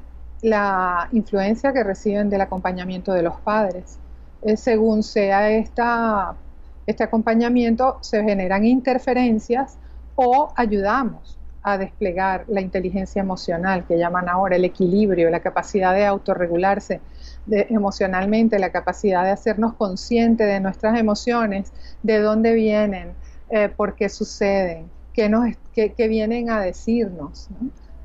la 0.43 1.09
influencia 1.11 1.73
que 1.73 1.83
reciben 1.83 2.31
del 2.31 2.43
acompañamiento 2.43 3.13
de 3.13 3.23
los 3.23 3.35
padres. 3.41 3.99
Eh, 4.43 4.57
según 4.57 5.03
sea 5.03 5.51
esta, 5.51 6.35
este 6.87 7.05
acompañamiento, 7.05 7.99
se 8.01 8.23
generan 8.23 8.65
interferencias 8.65 9.79
o 10.15 10.53
ayudamos 10.57 11.39
a 11.63 11.77
desplegar 11.77 12.45
la 12.49 12.61
inteligencia 12.61 13.21
emocional, 13.21 13.85
que 13.87 13.99
llaman 13.99 14.29
ahora 14.29 14.57
el 14.57 14.65
equilibrio, 14.65 15.29
la 15.29 15.41
capacidad 15.41 15.93
de 15.93 16.07
autorregularse 16.07 17.01
emocionalmente, 17.51 18.59
la 18.59 18.71
capacidad 18.71 19.25
de 19.25 19.31
hacernos 19.31 19.75
conscientes 19.75 20.47
de 20.47 20.61
nuestras 20.61 20.99
emociones, 20.99 21.73
de 22.03 22.21
dónde 22.21 22.53
vienen, 22.53 23.13
eh, 23.51 23.69
por 23.69 23.95
qué 23.95 24.09
suceden, 24.09 24.91
qué, 25.13 25.29
nos, 25.29 25.47
vienen 25.97 26.51
a 26.51 26.61
decirnos, 26.61 27.49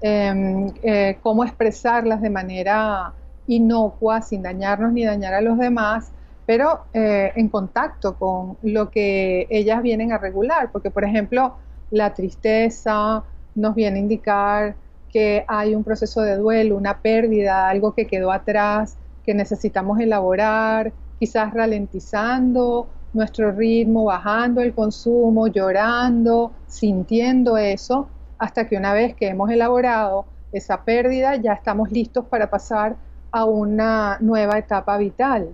em, 0.01 0.71
eh, 0.83 1.17
cómo 1.21 1.43
expresarlas 1.43 2.21
de 2.21 2.29
manera 2.29 3.13
inocua, 3.47 4.21
sin 4.21 4.41
dañarnos 4.41 4.93
ni 4.93 5.03
dañar 5.03 5.33
a 5.33 5.41
los 5.41 5.57
demás, 5.57 6.11
pero 6.45 6.85
eh, 6.93 7.31
en 7.35 7.49
contacto 7.49 8.15
con 8.17 8.57
lo 8.61 8.89
que 8.89 9.47
ellas 9.49 9.81
vienen 9.81 10.11
a 10.11 10.17
regular, 10.17 10.71
porque 10.71 10.91
por 10.91 11.03
ejemplo 11.03 11.55
la 11.89 12.13
tristeza 12.13 13.23
nos 13.55 13.75
viene 13.75 13.99
a 13.99 14.01
indicar 14.01 14.75
que 15.11 15.45
hay 15.47 15.75
un 15.75 15.83
proceso 15.83 16.21
de 16.21 16.37
duelo, 16.37 16.75
una 16.75 16.99
pérdida, 16.99 17.69
algo 17.69 17.93
que 17.93 18.07
quedó 18.07 18.31
atrás, 18.31 18.97
que 19.23 19.33
necesitamos 19.33 19.99
elaborar, 19.99 20.91
quizás 21.19 21.53
ralentizando 21.53 22.87
nuestro 23.13 23.51
ritmo, 23.51 24.05
bajando 24.05 24.61
el 24.61 24.73
consumo, 24.73 25.47
llorando, 25.47 26.51
sintiendo 26.67 27.57
eso, 27.57 28.09
hasta 28.39 28.67
que 28.67 28.75
una 28.75 28.93
vez 28.93 29.15
que 29.15 29.27
hemos 29.27 29.51
elaborado 29.51 30.25
esa 30.51 30.83
pérdida 30.83 31.35
ya 31.35 31.53
estamos 31.53 31.91
listos 31.91 32.25
para 32.25 32.49
pasar 32.49 32.95
a 33.33 33.45
una 33.45 34.17
nueva 34.21 34.59
etapa 34.59 34.95
vital 34.95 35.49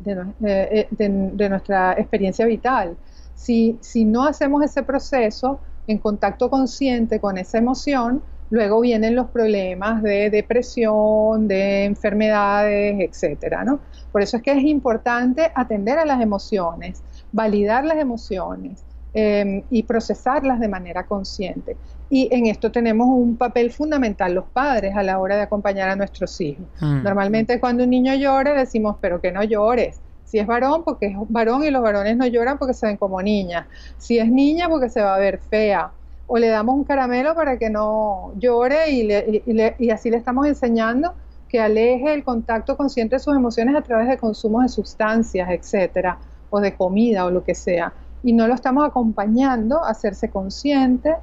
eh, 0.46 0.88
de, 0.92 1.50
nuestra 1.50 1.94
experiencia 1.94 2.46
vital. 2.46 2.98
Si, 3.34 3.80
no 4.06 4.26
hacemos 4.26 4.62
ese 4.64 4.84
proceso 4.84 5.62
en 5.88 5.98
contacto 5.98 6.50
consciente 6.50 7.22
con 7.22 7.38
esa 7.38 7.58
emoción, 7.58 8.22
luego 8.50 8.82
vienen 8.82 9.16
los 9.16 9.30
problemas 9.30 10.04
de 10.04 10.30
depresión, 10.30 11.48
de 11.48 11.86
enfermedades, 11.86 13.00
etcétera, 13.00 13.64
¿no? 13.64 13.80
Por 14.12 14.24
eso 14.24 14.38
es 14.38 14.44
que 14.44 14.52
es 14.52 14.64
importante 14.64 15.50
atender 15.56 16.00
a 16.00 16.06
las 16.06 16.20
emociones, 16.20 17.02
validar 17.32 17.86
las 17.86 17.98
emociones 17.98 18.84
em, 19.14 19.64
y 19.70 19.84
procesarlas 19.84 20.60
de 20.60 20.68
manera 20.68 21.06
consciente. 21.06 21.78
Y 22.10 22.28
en 22.32 22.48
esto 22.48 22.72
tenemos 22.72 23.08
un 23.08 23.38
papel 23.38 23.72
fundamental 23.72 24.34
los 24.34 24.46
padres 24.46 24.96
a 24.96 25.04
la 25.04 25.20
hora 25.20 25.36
de 25.36 25.44
acompañar 25.44 25.90
a 25.90 25.96
nuestros 25.96 26.40
hijos. 26.42 26.66
Mm. 26.80 27.04
Normalmente 27.04 27.60
cuando 27.60 27.84
un 27.84 27.92
niño 27.92 28.16
llora 28.16 28.54
decimos, 28.54 28.98
pero 29.00 29.22
que 29.22 29.32
no 29.32 29.44
llores. 29.44 30.02
Si 30.26 30.40
es 30.40 30.48
varón, 30.48 30.84
porque 30.84 31.08
es 31.08 31.16
varón 31.30 31.64
y 31.64 31.72
los 31.72 31.82
varones 31.82 32.18
no 32.18 32.26
lloran 32.28 32.58
porque 32.58 32.74
se 32.74 32.88
ven 32.88 32.98
como 32.98 33.22
niñas. 33.22 33.68
Si 33.98 34.18
es 34.18 34.30
niña, 34.30 34.70
porque 34.70 34.90
se 34.90 35.02
va 35.02 35.16
a 35.16 35.20
ver 35.20 35.40
fea. 35.40 35.92
O 36.28 36.38
le 36.38 36.48
damos 36.48 36.76
un 36.76 36.84
caramelo 36.84 37.34
para 37.34 37.58
que 37.58 37.70
no 37.70 38.34
llore 38.38 38.92
y, 38.92 39.44
y 39.80 39.90
así 39.90 40.12
le 40.12 40.18
estamos 40.18 40.46
enseñando 40.46 41.14
que 41.48 41.60
aleje 41.60 42.14
el 42.14 42.24
contacto 42.24 42.78
consciente 42.78 43.16
de 43.16 43.20
sus 43.20 43.36
emociones 43.36 43.76
a 43.76 43.82
través 43.82 44.08
de 44.08 44.18
consumos 44.18 44.62
de 44.62 44.70
sustancias, 44.70 45.50
etcétera, 45.50 46.20
o 46.52 46.60
de 46.60 46.76
comida 46.76 47.26
o 47.26 47.32
lo 47.32 47.44
que 47.44 47.56
sea. 47.56 47.92
Y 48.22 48.34
no 48.34 48.48
lo 48.48 48.54
estamos 48.54 48.88
acompañando 48.88 49.84
a 49.84 49.90
hacerse 49.90 50.30
consciente 50.30 51.16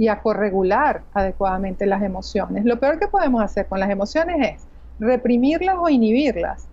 y 0.00 0.08
a 0.08 0.18
corregular 0.22 1.02
adecuadamente 1.12 1.84
las 1.84 2.02
emociones. 2.02 2.64
Lo 2.64 2.80
peor 2.80 2.98
que 2.98 3.06
podemos 3.06 3.42
hacer 3.42 3.66
con 3.66 3.80
las 3.80 3.90
emociones 3.90 4.54
es 4.54 4.66
reprimirlas 4.98 5.76
o 5.78 5.90
inhibirlas. 5.90 6.66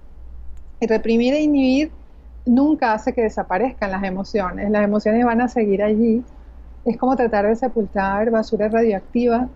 Y 0.79 0.87
reprimir 0.87 1.33
e 1.33 1.41
inhibir 1.41 1.91
nunca 2.45 2.93
hace 2.93 3.11
que 3.11 3.23
desaparezcan 3.23 3.91
las 3.91 4.01
emociones. 4.05 4.71
Las 4.71 4.81
emociones 4.81 5.25
van 5.25 5.41
a 5.41 5.49
seguir 5.49 5.83
allí. 5.83 6.23
Es 6.85 6.95
como 6.95 7.17
tratar 7.17 7.45
de 7.45 7.57
sepultar 7.57 8.31
basura 8.31 8.69
radioactiva 8.69 9.49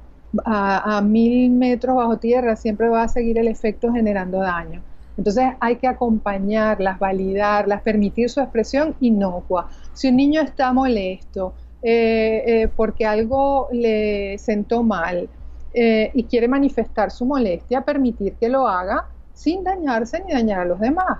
a, 0.43 0.97
a 0.97 1.01
mil 1.01 1.49
metros 1.51 1.95
bajo 1.95 2.17
tierra. 2.17 2.57
Siempre 2.57 2.89
va 2.89 3.03
a 3.03 3.07
seguir 3.07 3.37
el 3.37 3.47
efecto 3.47 3.93
generando 3.93 4.39
daño. 4.39 4.81
Entonces 5.17 5.45
hay 5.61 5.77
que 5.77 5.87
acompañarlas, 5.87 6.99
validarlas, 6.99 7.81
permitir 7.83 8.29
su 8.29 8.41
expresión 8.41 8.95
inocua. 8.99 9.69
Si 9.93 10.09
un 10.09 10.17
niño 10.17 10.41
está 10.41 10.73
molesto, 10.73 11.53
eh, 11.83 12.43
eh, 12.45 12.67
porque 12.75 13.07
algo 13.07 13.67
le 13.71 14.37
sentó 14.37 14.83
mal 14.83 15.27
eh, 15.73 16.11
y 16.13 16.25
quiere 16.25 16.47
manifestar 16.47 17.09
su 17.09 17.25
molestia, 17.25 17.81
permitir 17.81 18.33
que 18.33 18.49
lo 18.49 18.67
haga 18.67 19.07
sin 19.33 19.63
dañarse 19.63 20.21
ni 20.23 20.33
dañar 20.33 20.59
a 20.59 20.65
los 20.65 20.79
demás. 20.79 21.19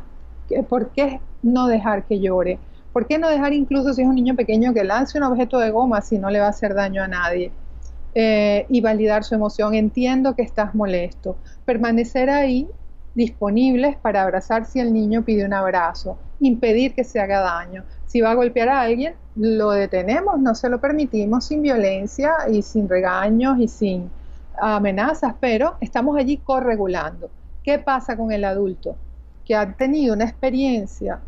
¿Por 0.70 0.92
qué 0.92 1.20
no 1.42 1.68
dejar 1.68 2.06
que 2.06 2.20
llore? 2.20 2.60
¿Por 2.94 3.08
qué 3.08 3.18
no 3.18 3.30
dejar 3.30 3.54
incluso 3.54 3.94
si 3.94 4.02
es 4.02 4.08
un 4.08 4.16
niño 4.16 4.36
pequeño 4.36 4.74
que 4.74 4.84
lance 4.84 5.18
un 5.18 5.24
objeto 5.24 5.58
de 5.58 5.72
goma 5.72 6.02
si 6.02 6.20
no 6.20 6.30
le 6.30 6.40
va 6.40 6.48
a 6.48 6.50
hacer 6.50 6.74
daño 6.74 7.04
a 7.04 7.08
nadie? 7.08 7.52
y 8.14 8.82
validar 8.82 9.24
su 9.24 9.36
emoción. 9.36 9.74
Entiendo 9.74 10.36
que 10.36 10.42
estás 10.42 10.76
molesto. 10.76 11.38
Permanecer 11.64 12.30
ahí 12.30 12.68
disponibles 13.16 13.96
para 13.96 14.22
abrazar 14.22 14.66
si 14.66 14.82
el 14.82 14.92
niño 14.92 15.24
pide 15.24 15.46
un 15.46 15.54
abrazo. 15.54 16.18
Impedir 16.42 16.94
que 16.94 17.06
se 17.06 17.22
haga 17.22 17.40
daño. 17.40 17.86
Si 18.12 18.20
va 18.20 18.32
a 18.32 18.36
golpear 18.36 18.68
a 18.68 18.82
alguien, 18.82 19.14
lo 19.38 19.72
detenemos, 19.72 20.38
no 20.38 20.54
se 20.54 20.68
lo 20.68 20.82
permitimos 20.82 21.46
sin 21.46 21.62
violencia 21.62 22.34
y 22.52 22.62
sin 22.62 22.90
regaños 22.90 23.58
y 23.58 23.70
sin 23.70 24.12
amenazas, 24.60 25.36
pero 25.40 25.78
estamos 25.80 26.18
allí 26.18 26.36
corregulando. 26.36 27.30
¿Qué 27.64 27.80
pasa 27.80 28.18
con 28.18 28.34
el 28.34 28.44
adulto 28.44 28.98
que 29.46 29.56
ha 29.56 29.72
tenido 29.78 30.14
una 30.14 30.26
experiencia 30.26 31.22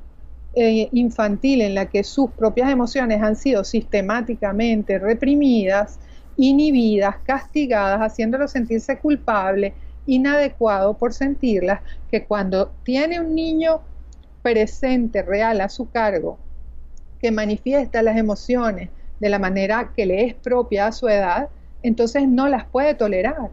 eh, 0.55 0.89
infantil 0.91 1.61
en 1.61 1.73
la 1.73 1.85
que 1.85 2.03
sus 2.03 2.31
propias 2.31 2.69
emociones 2.69 3.23
han 3.23 3.37
sido 3.37 3.63
sistemáticamente 3.63 4.99
reprimidas, 4.99 5.99
inhibidas, 6.35 7.15
castigadas, 7.23 8.01
haciéndolo 8.01 8.45
sentirse 8.49 8.99
culpable, 8.99 9.73
inadecuado 10.05 10.95
por 10.95 11.13
sentirlas, 11.13 11.79
que 12.11 12.25
cuando 12.25 12.73
tiene 12.83 13.21
un 13.21 13.33
niño 13.33 13.79
presente, 14.41 15.21
real 15.21 15.61
a 15.61 15.69
su 15.69 15.89
cargo, 15.89 16.39
que 17.23 17.31
manifiesta 17.31 18.03
las 18.03 18.17
emociones 18.17 18.89
de 19.21 19.29
la 19.29 19.39
manera 19.39 19.93
que 19.95 20.05
le 20.05 20.25
es 20.25 20.33
propia 20.33 20.87
a 20.87 20.91
su 20.91 21.07
edad, 21.07 21.47
entonces 21.81 22.27
no 22.27 22.49
las 22.49 22.65
puede 22.65 22.95
tolerar. 22.95 23.49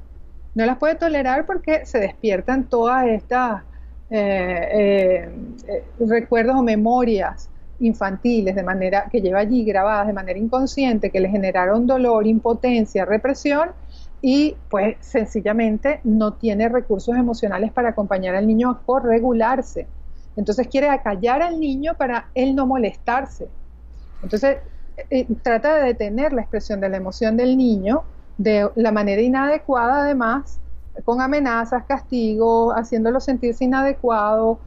No 0.56 0.66
las 0.66 0.76
puede 0.78 0.96
tolerar 0.96 1.46
porque 1.46 1.86
se 1.86 2.00
despiertan 2.00 2.68
todas 2.68 3.06
estas 3.06 3.62
eh, 4.10 5.28
eh, 5.68 5.84
recuerdos 6.00 6.56
o 6.56 6.64
memorias 6.64 7.48
infantiles 7.78 8.56
de 8.56 8.64
manera 8.64 9.04
que 9.08 9.20
lleva 9.20 9.38
allí 9.38 9.64
grabadas 9.64 10.08
de 10.08 10.14
manera 10.14 10.40
inconsciente 10.40 11.10
que 11.10 11.20
le 11.20 11.28
generaron 11.28 11.86
dolor, 11.86 12.26
impotencia, 12.26 13.04
represión 13.04 13.70
y 14.20 14.56
pues 14.68 14.96
sencillamente 14.98 16.00
no 16.02 16.32
tiene 16.32 16.68
recursos 16.68 17.14
emocionales 17.14 17.70
para 17.70 17.90
acompañar 17.90 18.34
al 18.34 18.48
niño 18.48 18.68
a 18.68 18.80
corregularse. 18.80 19.86
Entonces 20.34 20.66
quiere 20.66 20.88
acallar 20.88 21.40
al 21.40 21.60
niño 21.60 21.94
para 21.96 22.30
él 22.34 22.56
no 22.56 22.66
molestarse. 22.66 23.48
Entonces, 24.22 24.58
eh, 24.96 25.06
eh, 25.10 25.26
trata 25.42 25.76
de 25.76 25.86
detener 25.86 26.32
la 26.32 26.42
expresión 26.42 26.80
de 26.80 26.88
la 26.88 26.96
emoción 26.96 27.36
del 27.36 27.56
niño 27.56 28.04
de 28.36 28.70
la 28.74 28.92
manera 28.92 29.20
inadecuada, 29.20 30.04
además, 30.04 30.58
con 31.04 31.20
amenazas, 31.20 31.84
castigos, 31.84 32.74
haciéndolo 32.74 33.20
sentirse 33.20 33.64
inadecuado. 33.64 34.58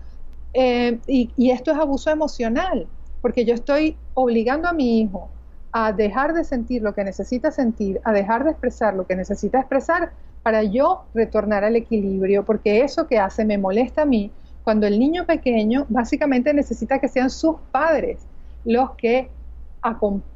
Eh, 0.54 1.00
y, 1.08 1.32
y 1.36 1.52
esto 1.52 1.72
es 1.72 1.78
abuso 1.78 2.12
emocional, 2.12 2.88
porque 3.22 3.46
yo 3.46 3.54
estoy 3.54 3.98
obligando 4.14 4.68
a 4.68 4.74
mi 4.74 5.02
hijo 5.02 5.30
a 5.72 5.92
dejar 5.92 6.34
de 6.34 6.44
sentir 6.44 6.84
lo 6.84 6.94
que 6.94 7.04
necesita 7.04 7.50
sentir, 7.50 8.00
a 8.04 8.14
dejar 8.14 8.44
de 8.44 8.52
expresar 8.52 8.94
lo 8.94 9.08
que 9.08 9.16
necesita 9.16 9.60
expresar 9.60 10.12
para 10.44 10.62
yo 10.62 11.06
retornar 11.16 11.64
al 11.64 11.76
equilibrio, 11.76 12.46
porque 12.46 12.82
eso 12.82 13.08
que 13.08 13.18
hace 13.18 13.44
me 13.44 13.58
molesta 13.58 14.04
a 14.04 14.06
mí 14.06 14.32
cuando 14.64 14.88
el 14.88 15.00
niño 15.00 15.26
pequeño 15.26 15.86
básicamente 15.90 16.54
necesita 16.54 17.00
que 17.00 17.08
sean 17.08 17.30
sus 17.30 17.56
padres 17.72 18.20
los 18.64 18.92
que 18.92 19.30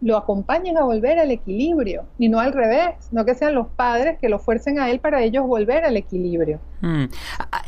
lo 0.01 0.17
acompañen 0.17 0.77
a 0.77 0.83
volver 0.83 1.19
al 1.19 1.31
equilibrio 1.31 2.05
y 2.17 2.29
no 2.29 2.39
al 2.39 2.53
revés, 2.53 2.95
no 3.11 3.25
que 3.25 3.35
sean 3.35 3.55
los 3.55 3.67
padres 3.67 4.17
que 4.19 4.29
lo 4.29 4.39
fuercen 4.39 4.79
a 4.79 4.89
él 4.89 4.99
para 4.99 5.23
ellos 5.23 5.47
volver 5.47 5.85
al 5.85 5.95
equilibrio. 5.97 6.59
Mm. 6.81 7.05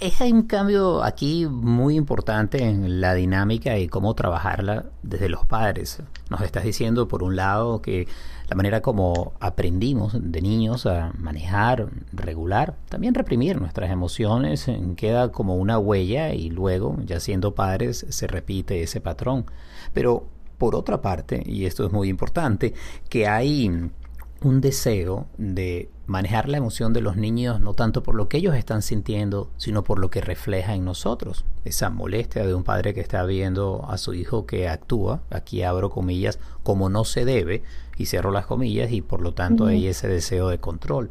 Es 0.02 0.22
un 0.22 0.44
cambio 0.44 1.04
aquí 1.04 1.48
muy 1.48 1.96
importante 1.96 2.64
en 2.64 3.02
la 3.02 3.14
dinámica 3.14 3.78
y 3.78 3.88
cómo 3.88 4.14
trabajarla 4.14 4.86
desde 5.04 5.30
los 5.30 5.46
padres. 5.46 6.04
Nos 6.30 6.42
estás 6.42 6.64
diciendo, 6.64 7.08
por 7.08 7.24
un 7.24 7.36
lado, 7.36 7.82
que 7.82 8.08
la 8.50 8.56
manera 8.56 8.82
como 8.82 9.34
aprendimos 9.40 10.16
de 10.20 10.42
niños 10.42 10.86
a 10.86 11.12
manejar, 11.18 11.90
regular, 12.12 12.76
también 12.90 13.14
reprimir 13.14 13.60
nuestras 13.60 13.90
emociones, 13.92 14.68
eh, 14.68 14.80
queda 14.96 15.32
como 15.32 15.56
una 15.56 15.80
huella 15.80 16.34
y 16.34 16.50
luego, 16.50 16.98
ya 17.06 17.20
siendo 17.20 17.56
padres, 17.56 18.06
se 18.10 18.28
repite 18.28 18.84
ese 18.84 19.02
patrón. 19.02 19.46
Pero 19.94 20.28
por 20.60 20.76
otra 20.76 21.02
parte, 21.02 21.42
y 21.44 21.66
esto 21.66 21.88
es 21.88 21.92
muy 21.92 22.10
importante, 22.10 22.76
que 23.10 23.28
hay 23.28 23.90
un 24.42 24.62
deseo 24.62 25.26
de 25.38 25.90
manejar 26.06 26.48
la 26.48 26.58
emoción 26.58 26.94
de 26.94 27.02
los 27.02 27.18
niños 27.18 27.60
no 27.62 27.74
tanto 27.74 28.04
por 28.04 28.16
lo 28.16 28.30
que 28.30 28.38
ellos 28.38 28.56
están 28.56 28.82
sintiendo, 28.82 29.50
sino 29.58 29.84
por 29.84 30.00
lo 30.00 30.10
que 30.10 30.22
refleja 30.22 30.76
en 30.76 30.86
nosotros. 30.86 31.46
Esa 31.66 31.90
molestia 31.90 32.46
de 32.46 32.54
un 32.54 32.64
padre 32.64 32.94
que 32.94 33.02
está 33.02 33.24
viendo 33.26 33.86
a 33.88 33.98
su 33.98 34.14
hijo 34.14 34.46
que 34.46 34.68
actúa, 34.68 35.22
aquí 35.30 35.64
abro 35.64 35.90
comillas, 35.90 36.40
como 36.64 36.90
no 36.90 37.06
se 37.06 37.26
debe, 37.26 37.64
y 37.98 38.06
cierro 38.06 38.32
las 38.32 38.46
comillas, 38.46 38.92
y 38.92 39.02
por 39.02 39.22
lo 39.22 39.34
tanto 39.34 39.66
hay 39.66 39.88
ese 39.88 40.08
deseo 40.08 40.50
de 40.50 40.60
control. 40.60 41.10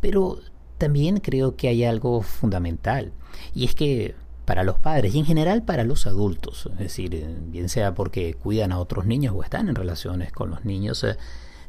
Pero 0.00 0.38
también 0.78 1.18
creo 1.18 1.56
que 1.56 1.68
hay 1.68 1.84
algo 1.84 2.22
fundamental, 2.22 3.12
y 3.54 3.64
es 3.64 3.74
que 3.74 4.14
para 4.44 4.62
los 4.62 4.78
padres 4.78 5.14
y 5.14 5.18
en 5.18 5.24
general 5.24 5.62
para 5.62 5.84
los 5.84 6.06
adultos, 6.06 6.68
es 6.72 6.78
decir, 6.78 7.14
eh, 7.14 7.36
bien 7.46 7.68
sea 7.68 7.94
porque 7.94 8.34
cuidan 8.34 8.72
a 8.72 8.78
otros 8.78 9.06
niños 9.06 9.34
o 9.36 9.42
están 9.42 9.68
en 9.68 9.74
relaciones 9.74 10.32
con 10.32 10.50
los 10.50 10.64
niños, 10.64 11.02
eh, 11.04 11.16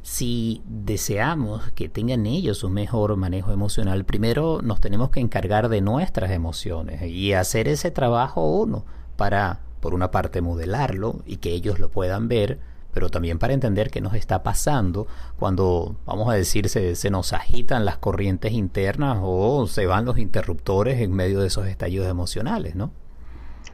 si 0.02 0.62
deseamos 0.68 1.72
que 1.72 1.90
tengan 1.90 2.28
ellos 2.28 2.64
un 2.64 2.74
mejor 2.74 3.16
manejo 3.16 3.52
emocional, 3.52 4.06
primero 4.06 4.62
nos 4.62 4.80
tenemos 4.80 5.10
que 5.10 5.20
encargar 5.20 5.68
de 5.68 5.82
nuestras 5.82 6.30
emociones 6.30 7.02
y 7.04 7.34
hacer 7.34 7.68
ese 7.68 7.90
trabajo 7.90 8.48
uno 8.48 8.86
para, 9.16 9.62
por 9.80 9.96
una 9.96 10.12
parte, 10.12 10.42
modelarlo 10.42 11.24
y 11.26 11.38
que 11.38 11.54
ellos 11.54 11.80
lo 11.80 11.90
puedan 11.90 12.28
ver, 12.28 12.60
pero 12.96 13.10
también 13.10 13.38
para 13.40 13.54
entender 13.54 13.92
qué 13.92 14.00
nos 14.00 14.14
está 14.14 14.42
pasando 14.42 15.06
cuando, 15.38 15.98
vamos 16.06 16.30
a 16.30 16.34
decir, 16.34 16.70
se, 16.70 17.10
nos 17.10 17.34
agitan 17.34 17.84
las 17.84 17.98
corrientes 17.98 18.54
internas 18.54 19.18
o 19.22 19.68
se 19.68 19.86
van 19.86 20.06
los 20.06 20.18
interruptores 20.18 21.02
en 21.02 21.12
medio 21.12 21.42
de 21.42 21.48
esos 21.48 21.68
estallidos 21.68 22.08
emocionales, 22.08 22.74
¿no? 22.74 22.92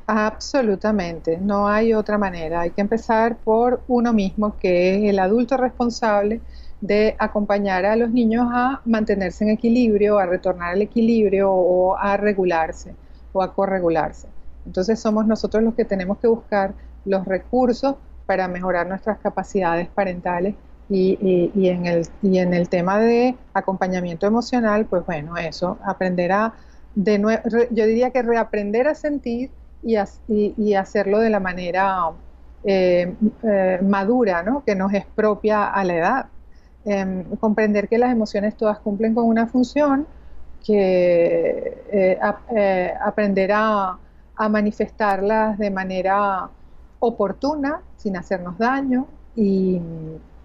Absolutamente, 0.07 1.37
no 1.37 1.67
hay 1.67 1.93
otra 1.93 2.17
manera. 2.17 2.61
Hay 2.61 2.71
que 2.71 2.81
empezar 2.81 3.37
por 3.37 3.83
uno 3.87 4.11
mismo, 4.11 4.57
que 4.57 4.95
es 4.95 5.09
el 5.11 5.19
adulto 5.19 5.55
responsable 5.55 6.41
de 6.81 7.15
acompañar 7.19 7.85
a 7.85 7.95
los 7.95 8.09
niños 8.09 8.47
a 8.51 8.81
mantenerse 8.85 9.43
en 9.43 9.51
equilibrio, 9.51 10.17
a 10.17 10.25
retornar 10.25 10.73
al 10.73 10.81
equilibrio 10.81 11.51
o 11.51 11.95
a 11.95 12.17
regularse 12.17 12.95
o 13.33 13.43
a 13.43 13.53
corregularse. 13.53 14.27
Entonces 14.65 14.99
somos 14.99 15.27
nosotros 15.27 15.61
los 15.61 15.75
que 15.75 15.85
tenemos 15.85 16.17
que 16.17 16.27
buscar 16.27 16.73
los 17.05 17.23
recursos 17.25 17.97
para 18.31 18.47
mejorar 18.47 18.87
nuestras 18.87 19.17
capacidades 19.17 19.89
parentales 19.89 20.55
y, 20.87 21.17
en 21.67 21.85
el, 21.85 22.07
y 22.21 22.37
en 22.37 22.53
el 22.53 22.69
tema 22.69 22.97
de 22.97 23.35
acompañamiento 23.53 24.25
emocional, 24.25 24.85
pues 24.85 25.05
bueno, 25.05 25.35
eso, 25.35 25.77
aprender 25.83 26.31
a, 26.31 26.53
de 26.95 27.19
yo 27.71 27.85
diría 27.85 28.11
que 28.11 28.21
reaprender 28.21 28.87
a 28.87 28.95
sentir 28.95 29.51
y, 29.83 29.97
y, 30.29 30.73
hacerlo 30.75 31.19
de 31.19 31.29
la 31.29 31.41
manera 31.41 32.11
eh, 32.63 33.13
eh, 33.43 33.79
madura, 33.83 34.43
¿no? 34.43 34.63
que 34.63 34.75
nos 34.75 34.93
es 34.93 35.05
propia 35.13 35.65
a 35.65 35.83
la 35.83 35.93
edad. 35.93 36.25
Em, 36.85 37.25
comprender 37.35 37.89
que 37.89 37.97
las 37.97 38.13
emociones 38.13 38.55
todas 38.55 38.79
cumplen 38.79 39.13
con 39.13 39.25
una 39.25 39.45
función, 39.45 40.07
que 40.65 42.17
aprender 43.01 43.51
a, 43.53 43.99
manifestarlas 44.49 45.57
de 45.59 45.69
manera 45.69 46.49
oportuna, 47.01 47.81
sin 47.97 48.15
hacernos 48.15 48.57
daño, 48.57 49.07
y, 49.35 49.81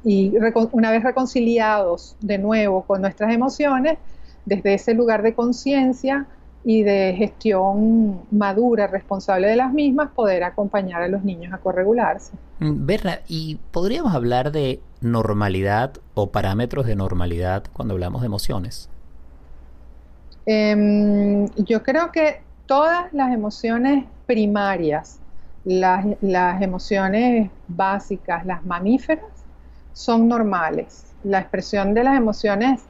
y 0.05 0.33
una 0.73 0.90
vez 0.90 1.05
reconciliados 1.05 2.16
de 2.21 2.38
nuevo 2.38 2.83
con 2.83 3.01
nuestras 3.01 3.33
emociones, 3.33 3.99
desde 4.45 4.75
ese 4.75 4.95
lugar 4.95 5.23
de 5.23 5.35
conciencia, 5.35 6.27
y 6.69 6.83
de 6.83 7.14
gestión 7.16 8.23
madura, 8.33 8.88
responsable 8.88 9.47
de 9.47 9.55
las 9.55 9.73
mismas, 9.73 10.11
poder 10.11 10.42
acompañar 10.42 11.01
a 11.01 11.07
los 11.07 11.23
niños 11.23 11.55
a 11.55 11.59
corregularse. 11.59 12.33
Berna, 12.59 13.21
mm, 13.21 13.25
¿y 13.29 13.61
podríamos 13.71 14.12
hablar 14.12 14.51
de 14.51 14.81
normalidad 15.01 15.92
o 16.14 16.31
parámetros 16.33 16.85
de 16.87 16.97
normalidad 16.97 17.62
cuando 17.73 17.95
hablamos 17.95 18.23
de 18.23 18.27
emociones? 18.27 18.88
Em, 20.45 21.47
yo 21.55 21.85
creo 21.85 22.11
que 22.11 22.40
todas 22.66 23.12
las 23.12 23.33
emociones 23.33 24.05
primarias, 24.27 25.21
las, 25.66 26.62
emociones 26.62 27.50
básicas, 27.66 28.46
las 28.46 28.64
mamíferas, 28.64 29.24
son 29.92 30.29
normales. 30.29 31.12
La 31.24 31.40
expresión 31.40 31.92
de 31.92 32.05
las 32.05 32.16
emociones 32.16 32.83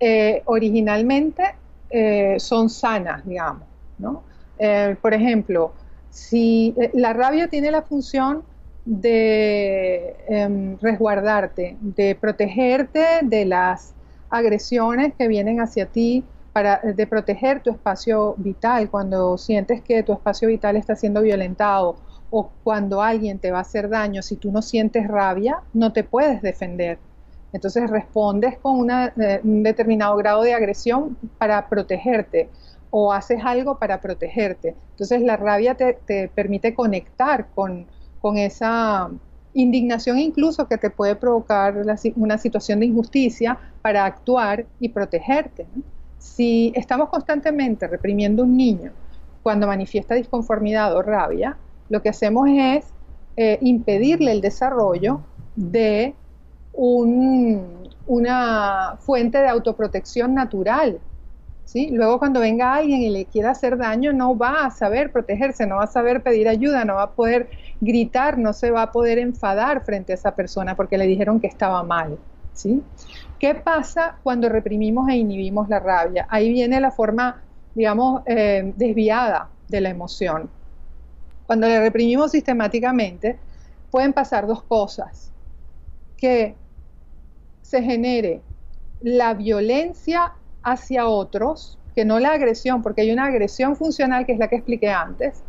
eh, 0.00 0.42
originalmente 0.46 1.54
eh, 1.90 2.36
son 2.38 2.70
sanas, 2.70 3.24
digamos. 3.26 3.64
¿no? 3.98 4.22
Eh, 4.58 4.96
por 5.00 5.12
ejemplo, 5.12 5.72
si 6.10 6.74
la 6.94 7.12
rabia 7.12 7.48
tiene 7.48 7.70
la 7.70 7.82
función 7.82 8.42
de 8.84 10.16
em, 10.28 10.78
resguardarte, 10.80 11.76
de 11.80 12.14
protegerte 12.14 13.20
de 13.22 13.44
las 13.44 13.94
agresiones 14.30 15.12
que 15.16 15.28
vienen 15.28 15.60
hacia 15.60 15.86
ti, 15.86 16.24
para, 16.52 16.78
de 16.78 17.06
proteger 17.06 17.62
tu 17.62 17.70
espacio 17.70 18.34
vital 18.36 18.90
cuando 18.90 19.38
sientes 19.38 19.80
que 19.80 20.02
tu 20.02 20.12
espacio 20.12 20.48
vital 20.48 20.76
está 20.76 20.94
siendo 20.96 21.22
violentado 21.22 21.96
o 22.34 22.50
cuando 22.64 23.02
alguien 23.02 23.38
te 23.38 23.52
va 23.52 23.58
a 23.58 23.60
hacer 23.60 23.90
daño, 23.90 24.22
si 24.22 24.36
tú 24.36 24.50
no 24.50 24.62
sientes 24.62 25.06
rabia, 25.06 25.60
no 25.74 25.92
te 25.92 26.02
puedes 26.02 26.40
defender. 26.40 26.98
Entonces 27.52 27.90
respondes 27.90 28.56
con 28.56 28.90
eh, 28.90 29.40
un 29.44 29.62
determinado 29.62 30.16
grado 30.16 30.42
de 30.42 30.54
agresión 30.54 31.18
para 31.36 31.68
protegerte 31.68 32.48
o 32.88 33.12
haces 33.12 33.40
algo 33.44 33.78
para 33.78 34.00
protegerte. 34.00 34.74
Entonces 34.92 35.20
la 35.20 35.36
rabia 35.36 35.74
te, 35.74 36.30
permite 36.34 36.74
conectar 36.74 37.48
con, 37.54 37.86
esa 38.36 39.10
indignación 39.52 40.18
incluso 40.18 40.66
que 40.68 40.78
te 40.78 40.88
puede 40.88 41.16
provocar 41.16 41.74
una 42.16 42.38
situación 42.38 42.80
de 42.80 42.86
injusticia 42.86 43.58
para 43.82 44.06
actuar 44.06 44.64
y 44.80 44.88
protegerte. 44.88 45.66
Si 46.18 46.72
estamos 46.74 47.10
constantemente 47.10 47.86
reprimiendo 47.88 48.42
a 48.42 48.46
un 48.46 48.56
niño 48.56 48.92
cuando 49.42 49.66
manifiesta 49.66 50.14
disconformidad 50.14 50.96
o 50.96 51.02
rabia, 51.02 51.58
lo 51.92 52.00
que 52.00 52.08
hacemos 52.08 52.48
es 52.50 52.86
eh, 53.36 53.58
impedirle 53.60 54.32
el 54.32 54.40
desarrollo 54.40 55.20
de 55.54 56.14
una 58.06 58.96
fuente 58.98 59.36
de 59.36 59.48
autoprotección 59.48 60.34
natural. 60.34 60.98
Luego 61.90 62.18
cuando 62.18 62.40
venga 62.40 62.74
alguien 62.74 63.02
y 63.02 63.10
le 63.10 63.26
quiera 63.26 63.50
hacer 63.50 63.76
daño, 63.76 64.14
no 64.14 64.36
va 64.36 64.64
a 64.64 64.70
saber 64.70 65.12
protegerse, 65.12 65.66
no 65.66 65.76
va 65.76 65.84
a 65.84 65.86
saber 65.86 66.22
pedir 66.22 66.48
ayuda, 66.48 66.86
no 66.86 66.94
va 66.94 67.02
a 67.02 67.10
poder 67.10 67.50
gritar, 67.82 68.38
no 68.38 68.54
se 68.54 68.70
va 68.70 68.82
a 68.84 68.92
poder 68.92 69.18
enfadar 69.18 69.84
frente 69.84 70.12
a 70.12 70.14
esa 70.14 70.34
persona 70.34 70.74
porque 70.74 70.96
le 70.96 71.06
dijeron 71.06 71.40
que 71.40 71.46
estaba 71.46 71.82
mal. 71.82 72.18
¿sí? 72.54 72.82
¿Qué 73.38 73.54
pasa 73.54 74.16
cuando 74.22 74.48
reprimimos 74.48 75.10
e 75.10 75.16
inhibimos 75.16 75.68
la 75.68 75.78
rabia? 75.78 76.26
Ahí 76.30 76.50
viene 76.50 76.80
la 76.80 76.90
forma, 76.90 77.42
digamos, 77.74 78.22
eh, 78.24 78.72
desviada 78.76 79.50
de 79.68 79.82
la 79.82 79.90
emoción. 79.90 80.48
Cuando 81.52 81.68
le 81.68 81.80
reprimimos 81.80 82.30
sistemáticamente, 82.30 83.38
pueden 83.90 84.14
pasar 84.14 84.46
dos 84.46 84.62
cosas. 84.62 85.30
Que 86.16 86.54
se 87.60 87.82
genere 87.82 88.40
la 89.02 89.34
violencia 89.34 90.32
hacia 90.62 91.06
otros, 91.06 91.78
que 91.94 92.06
no 92.06 92.18
la 92.20 92.30
agresión, 92.30 92.82
porque 92.82 93.02
hay 93.02 93.12
una 93.12 93.26
agresión 93.26 93.76
funcional 93.76 94.24
que 94.24 94.32
es 94.32 94.38
la 94.38 94.48
que 94.48 94.56
expliqué 94.56 94.88
antes, 94.88 95.42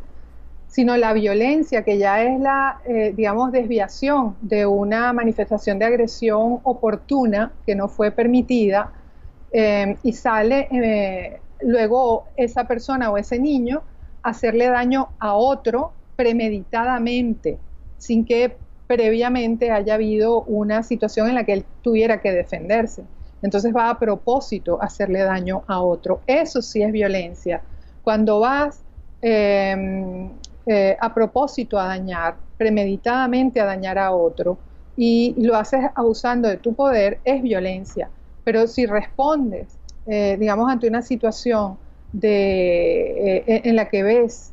sino 0.68 0.98
la 0.98 1.14
violencia, 1.14 1.86
que 1.86 1.98
ya 1.98 2.22
es 2.22 2.38
la, 2.38 2.82
eh, 2.86 3.14
digamos, 3.16 3.54
desviación 3.54 4.36
de 4.42 4.66
una 4.66 5.14
manifestación 5.14 5.80
de 5.80 5.86
agresión 5.86 6.60
oportuna 6.64 7.54
que 7.66 7.76
no 7.76 7.88
fue 7.88 8.12
permitida, 8.12 8.92
eh, 9.54 9.96
y 10.04 10.12
sale 10.12 10.68
eh, 10.70 11.40
luego 11.62 12.26
esa 12.36 12.68
persona 12.68 13.10
o 13.10 13.18
ese 13.18 13.40
niño 13.40 13.84
hacerle 14.24 14.68
daño 14.68 15.10
a 15.20 15.36
otro 15.36 15.92
premeditadamente, 16.16 17.60
sin 17.98 18.26
que 18.26 18.58
previamente 18.88 19.72
haya 19.72 19.96
habido 19.96 20.44
una 20.44 20.84
situación 20.84 21.30
en 21.30 21.36
la 21.36 21.44
que 21.44 21.54
él 21.54 21.66
tuviera 21.82 22.22
que 22.22 22.32
defenderse. 22.32 23.04
Entonces 23.42 23.76
va 23.76 23.90
a 23.90 24.00
propósito 24.00 24.82
hacerle 24.82 25.20
daño 25.20 25.64
a 25.68 25.82
otro. 25.82 26.22
Eso 26.28 26.62
sí 26.62 26.82
es 26.82 26.92
violencia. 26.92 27.62
Cuando 28.02 28.40
vas 28.40 28.82
em, 29.22 30.30
eh, 30.66 30.98
a 31.00 31.14
propósito 31.14 31.78
a 31.78 31.88
dañar, 31.88 32.36
premeditadamente 32.58 33.60
a 33.60 33.66
dañar 33.66 33.98
a 33.98 34.12
otro, 34.12 34.58
y 34.96 35.36
lo 35.38 35.56
haces 35.56 35.82
abusando 35.96 36.48
de 36.48 36.58
tu 36.58 36.74
poder, 36.74 37.20
es 37.26 37.42
violencia. 37.42 38.10
Pero 38.44 38.68
si 38.68 38.86
respondes, 38.86 39.78
eh, 40.06 40.38
digamos, 40.40 40.70
ante 40.70 40.88
una 40.88 41.02
situación 41.02 41.78
de, 42.14 43.38
eh, 43.38 43.62
en 43.66 43.76
la 43.76 43.90
que 43.90 44.04
ves 44.04 44.52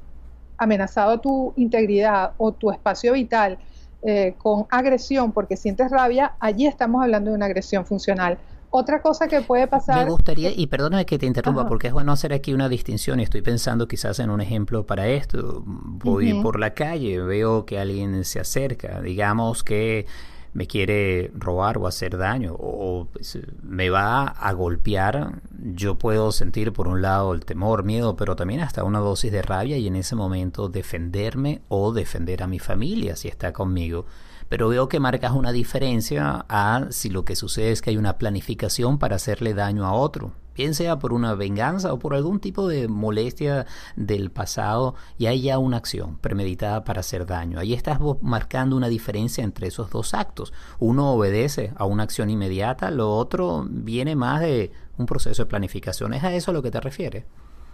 amenazado 0.58 1.20
tu 1.20 1.52
integridad 1.56 2.32
o 2.36 2.52
tu 2.52 2.70
espacio 2.70 3.12
vital 3.12 3.58
eh, 4.02 4.34
con 4.38 4.66
agresión 4.70 5.32
porque 5.32 5.56
sientes 5.56 5.90
rabia, 5.90 6.32
allí 6.40 6.66
estamos 6.66 7.02
hablando 7.02 7.30
de 7.30 7.36
una 7.36 7.46
agresión 7.46 7.86
funcional. 7.86 8.38
Otra 8.70 9.02
cosa 9.02 9.26
que 9.26 9.40
puede 9.40 9.66
pasar... 9.66 10.04
Me 10.04 10.10
gustaría, 10.10 10.52
y 10.54 10.68
perdóname 10.68 11.04
que 11.04 11.18
te 11.18 11.26
interrumpa, 11.26 11.66
porque 11.66 11.88
es 11.88 11.92
bueno 11.92 12.12
hacer 12.12 12.32
aquí 12.32 12.54
una 12.54 12.68
distinción 12.68 13.18
y 13.18 13.24
estoy 13.24 13.42
pensando 13.42 13.88
quizás 13.88 14.20
en 14.20 14.30
un 14.30 14.40
ejemplo 14.40 14.86
para 14.86 15.08
esto. 15.08 15.62
Voy 15.66 16.40
por 16.40 16.60
la 16.60 16.72
calle, 16.72 17.20
veo 17.20 17.66
que 17.66 17.80
alguien 17.80 18.24
se 18.24 18.38
acerca, 18.38 19.00
digamos 19.00 19.64
que 19.64 20.06
me 20.52 20.66
quiere 20.66 21.30
robar 21.34 21.78
o 21.78 21.86
hacer 21.86 22.16
daño 22.16 22.54
o 22.58 23.06
pues, 23.12 23.38
me 23.62 23.90
va 23.90 24.24
a 24.24 24.52
golpear, 24.52 25.40
yo 25.52 25.96
puedo 25.96 26.32
sentir 26.32 26.72
por 26.72 26.88
un 26.88 27.02
lado 27.02 27.32
el 27.32 27.44
temor, 27.44 27.84
miedo, 27.84 28.16
pero 28.16 28.36
también 28.36 28.60
hasta 28.60 28.84
una 28.84 28.98
dosis 28.98 29.30
de 29.30 29.42
rabia 29.42 29.76
y 29.78 29.86
en 29.86 29.96
ese 29.96 30.16
momento 30.16 30.68
defenderme 30.68 31.62
o 31.68 31.92
defender 31.92 32.42
a 32.42 32.46
mi 32.46 32.58
familia 32.58 33.16
si 33.16 33.28
está 33.28 33.52
conmigo. 33.52 34.06
Pero 34.48 34.68
veo 34.68 34.88
que 34.88 34.98
marcas 34.98 35.32
una 35.32 35.52
diferencia 35.52 36.44
a 36.48 36.86
si 36.90 37.08
lo 37.08 37.24
que 37.24 37.36
sucede 37.36 37.70
es 37.70 37.82
que 37.82 37.90
hay 37.90 37.96
una 37.96 38.18
planificación 38.18 38.98
para 38.98 39.16
hacerle 39.16 39.54
daño 39.54 39.86
a 39.86 39.92
otro, 39.92 40.32
bien 40.60 40.74
sea 40.74 40.98
por 40.98 41.14
una 41.14 41.34
venganza 41.34 41.90
o 41.94 41.98
por 41.98 42.12
algún 42.14 42.38
tipo 42.38 42.68
de 42.68 42.86
molestia 42.86 43.64
del 43.96 44.30
pasado, 44.30 44.94
y 45.16 45.24
hay 45.24 45.40
ya 45.40 45.58
una 45.58 45.78
acción 45.78 46.18
premeditada 46.18 46.84
para 46.84 47.00
hacer 47.00 47.24
daño. 47.24 47.58
Ahí 47.58 47.72
estás 47.72 47.98
marcando 48.20 48.76
una 48.76 48.88
diferencia 48.88 49.42
entre 49.42 49.68
esos 49.68 49.88
dos 49.88 50.12
actos. 50.12 50.52
Uno 50.78 51.12
obedece 51.12 51.72
a 51.76 51.86
una 51.86 52.02
acción 52.02 52.28
inmediata, 52.28 52.90
lo 52.90 53.10
otro 53.16 53.66
viene 53.70 54.16
más 54.16 54.42
de 54.42 54.70
un 54.98 55.06
proceso 55.06 55.44
de 55.44 55.46
planificación. 55.46 56.12
¿Es 56.12 56.24
a 56.24 56.34
eso 56.34 56.50
a 56.50 56.54
lo 56.54 56.62
que 56.62 56.70
te 56.70 56.80
refieres? 56.80 57.24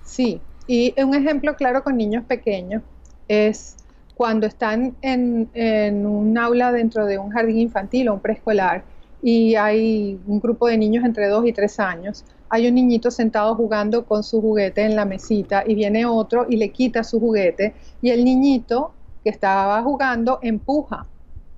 Sí, 0.04 0.40
y 0.68 0.94
un 1.02 1.14
ejemplo 1.14 1.56
claro 1.56 1.82
con 1.82 1.96
niños 1.96 2.24
pequeños 2.24 2.82
es 3.26 3.76
cuando 4.14 4.46
están 4.46 4.94
en, 5.02 5.48
un 6.06 6.38
aula 6.38 6.70
dentro 6.70 7.04
de 7.04 7.18
un 7.18 7.30
jardín 7.30 7.58
infantil 7.58 8.08
o 8.08 8.14
un 8.14 8.20
preescolar 8.20 8.84
y 9.22 9.56
hay 9.56 10.20
un 10.28 10.38
grupo 10.38 10.68
de 10.68 10.78
niños 10.78 11.04
entre 11.04 11.26
2 11.26 11.46
y 11.46 11.52
3 11.52 11.80
años, 11.80 12.24
hay 12.48 12.68
un 12.68 12.74
niñito 12.74 13.10
sentado 13.10 13.54
jugando 13.54 14.04
con 14.04 14.22
su 14.22 14.40
juguete 14.40 14.82
en 14.82 14.96
la 14.96 15.04
mesita 15.04 15.64
y 15.66 15.74
viene 15.74 16.06
otro 16.06 16.46
y 16.48 16.56
le 16.56 16.70
quita 16.70 17.02
su 17.02 17.18
juguete 17.18 17.74
y 18.00 18.10
el 18.10 18.24
niñito 18.24 18.92
que 19.24 19.30
estaba 19.30 19.82
jugando 19.82 20.38
empuja 20.42 21.06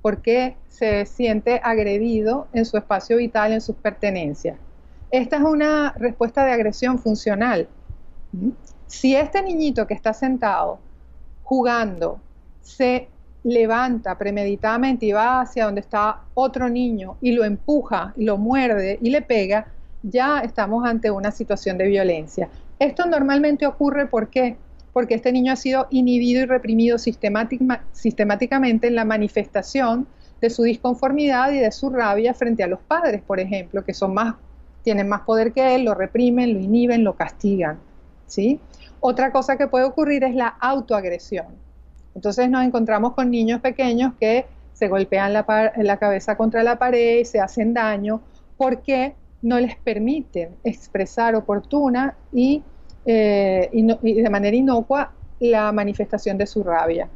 porque 0.01 0.57
se 0.69 1.05
siente 1.07 1.61
agredido 1.63 2.47
en 2.53 2.65
su 2.65 2.77
espacio 2.77 3.17
vital, 3.17 3.53
en 3.53 3.61
sus 3.61 3.77
pertenencias. 3.77 4.57
Esta 5.11 5.37
es 5.37 5.43
una 5.43 5.93
respuesta 5.99 6.45
de 6.45 6.53
agresión 6.53 6.99
funcional. 6.99 7.69
Si 8.87 9.15
este 9.15 9.43
niñito 9.43 9.87
que 9.87 9.95
está 9.95 10.15
sentado 10.15 10.79
jugando 11.43 12.21
se 12.63 13.09
levanta 13.45 14.17
premeditadamente 14.17 15.07
y 15.07 15.13
va 15.13 15.41
hacia 15.41 15.65
donde 15.65 15.81
está 15.81 16.21
otro 16.35 16.69
niño 16.69 17.17
y 17.21 17.33
lo 17.33 17.45
empuja, 17.45 18.13
y 18.17 18.25
lo 18.25 18.37
muerde 18.37 18.99
y 19.01 19.11
le 19.11 19.23
pega, 19.23 19.67
ya 20.03 20.41
estamos 20.41 20.85
ante 20.87 21.11
una 21.11 21.31
situación 21.31 21.79
de 21.79 21.87
violencia. 21.89 22.49
Esto 22.79 23.07
normalmente 23.07 23.67
ocurre 23.67 24.07
¿por 24.07 24.29
qué? 24.29 24.57
porque 24.93 25.15
este 25.15 25.31
niño 25.31 25.53
ha 25.53 25.57
sido 25.57 25.87
inhibido 25.91 26.43
y 26.43 26.47
reprimido 26.47 26.99
sistemáticamente 26.99 28.87
en 28.89 28.95
la 28.95 29.05
manifestación 29.05 30.09
de 30.41 30.51
su 30.51 30.65
disconformidad 30.65 31.53
y 31.53 31.59
de 31.59 31.71
su 31.71 31.91
rabia 31.91 32.35
frente 32.35 32.65
a 32.65 32.67
los 32.67 32.81
padres, 32.81 33.23
por 33.23 33.39
ejemplo, 33.39 33.85
que 33.85 33.95
son 33.95 34.15
más, 34.15 34.35
tienen 34.83 35.09
más 35.09 35.21
poder 35.21 35.53
que 35.53 35.75
él, 35.75 35.85
lo 35.85 35.95
reprimen, 35.95 36.53
lo 36.53 36.61
inhiben, 36.61 37.05
lo 37.05 37.15
castigan. 37.15 37.79
¿sí? 38.27 38.61
Otra 39.01 39.31
cosa 39.31 39.57
que 39.57 39.69
puede 39.69 39.85
ocurrir 39.85 40.25
es 40.25 40.35
la 40.35 40.49
autoagresión. 40.49 41.47
Entonces 42.15 42.51
nos 42.51 42.65
encontramos 42.65 43.15
con 43.15 43.31
niños 43.31 43.61
pequeños 43.61 44.15
que 44.19 44.47
se 44.73 44.89
golpean 44.89 45.33
la, 45.33 45.73
la 45.77 45.97
cabeza 45.99 46.37
contra 46.37 46.63
la 46.63 46.77
pared, 46.77 47.25
se 47.25 47.41
hacen 47.41 47.75
daño, 47.75 48.21
porque 48.57 49.15
no 49.43 49.59
les 49.61 49.77
permiten 49.77 50.57
expresar 50.65 51.35
oportuna 51.35 52.17
y, 52.33 52.63
eh, 53.05 53.71
de 53.73 54.31
manera 54.31 54.57
inocua 54.57 55.13
la 55.41 55.71
manifestación 55.73 56.37
de 56.39 56.47
su 56.47 56.63
rabia. 56.63 57.09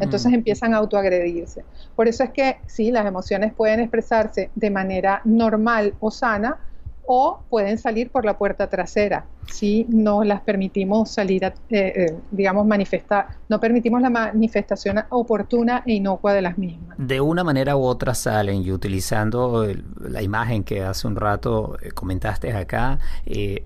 Entonces 0.00 0.30
mm. 0.30 0.34
empiezan 0.34 0.74
a 0.74 0.78
autoagredirse. 0.78 1.64
Por 1.96 2.08
eso 2.08 2.22
es 2.24 2.30
que 2.30 2.58
sí, 2.66 2.90
las 2.90 3.06
emociones 3.06 3.52
pueden 3.54 3.80
expresarse 3.80 4.50
de 4.54 4.70
manera 4.70 5.20
normal 5.24 5.94
o 6.00 6.10
sana, 6.10 6.58
o 7.10 7.40
pueden 7.48 7.78
salir 7.78 8.10
por 8.10 8.26
la 8.26 8.36
puerta 8.36 8.68
trasera 8.68 9.24
si 9.50 9.86
no 9.88 10.24
las 10.24 10.42
permitimos 10.42 11.10
salir, 11.10 11.42
eh, 11.42 11.52
eh, 11.70 12.18
digamos, 12.30 12.66
manifestar, 12.66 13.28
no 13.48 13.58
permitimos 13.58 14.02
la 14.02 14.10
manifestación 14.10 14.98
oportuna 15.08 15.82
e 15.86 15.94
inocua 15.94 16.34
de 16.34 16.42
las 16.42 16.58
mismas. 16.58 16.98
De 16.98 17.22
una 17.22 17.44
manera 17.44 17.76
u 17.76 17.82
otra 17.82 18.14
salen 18.14 18.62
y 18.62 18.70
utilizando 18.72 19.66
la 20.00 20.20
imagen 20.20 20.64
que 20.64 20.82
hace 20.82 21.06
un 21.06 21.16
rato 21.16 21.78
eh, 21.82 21.92
comentaste 21.92 22.52
acá, 22.52 22.98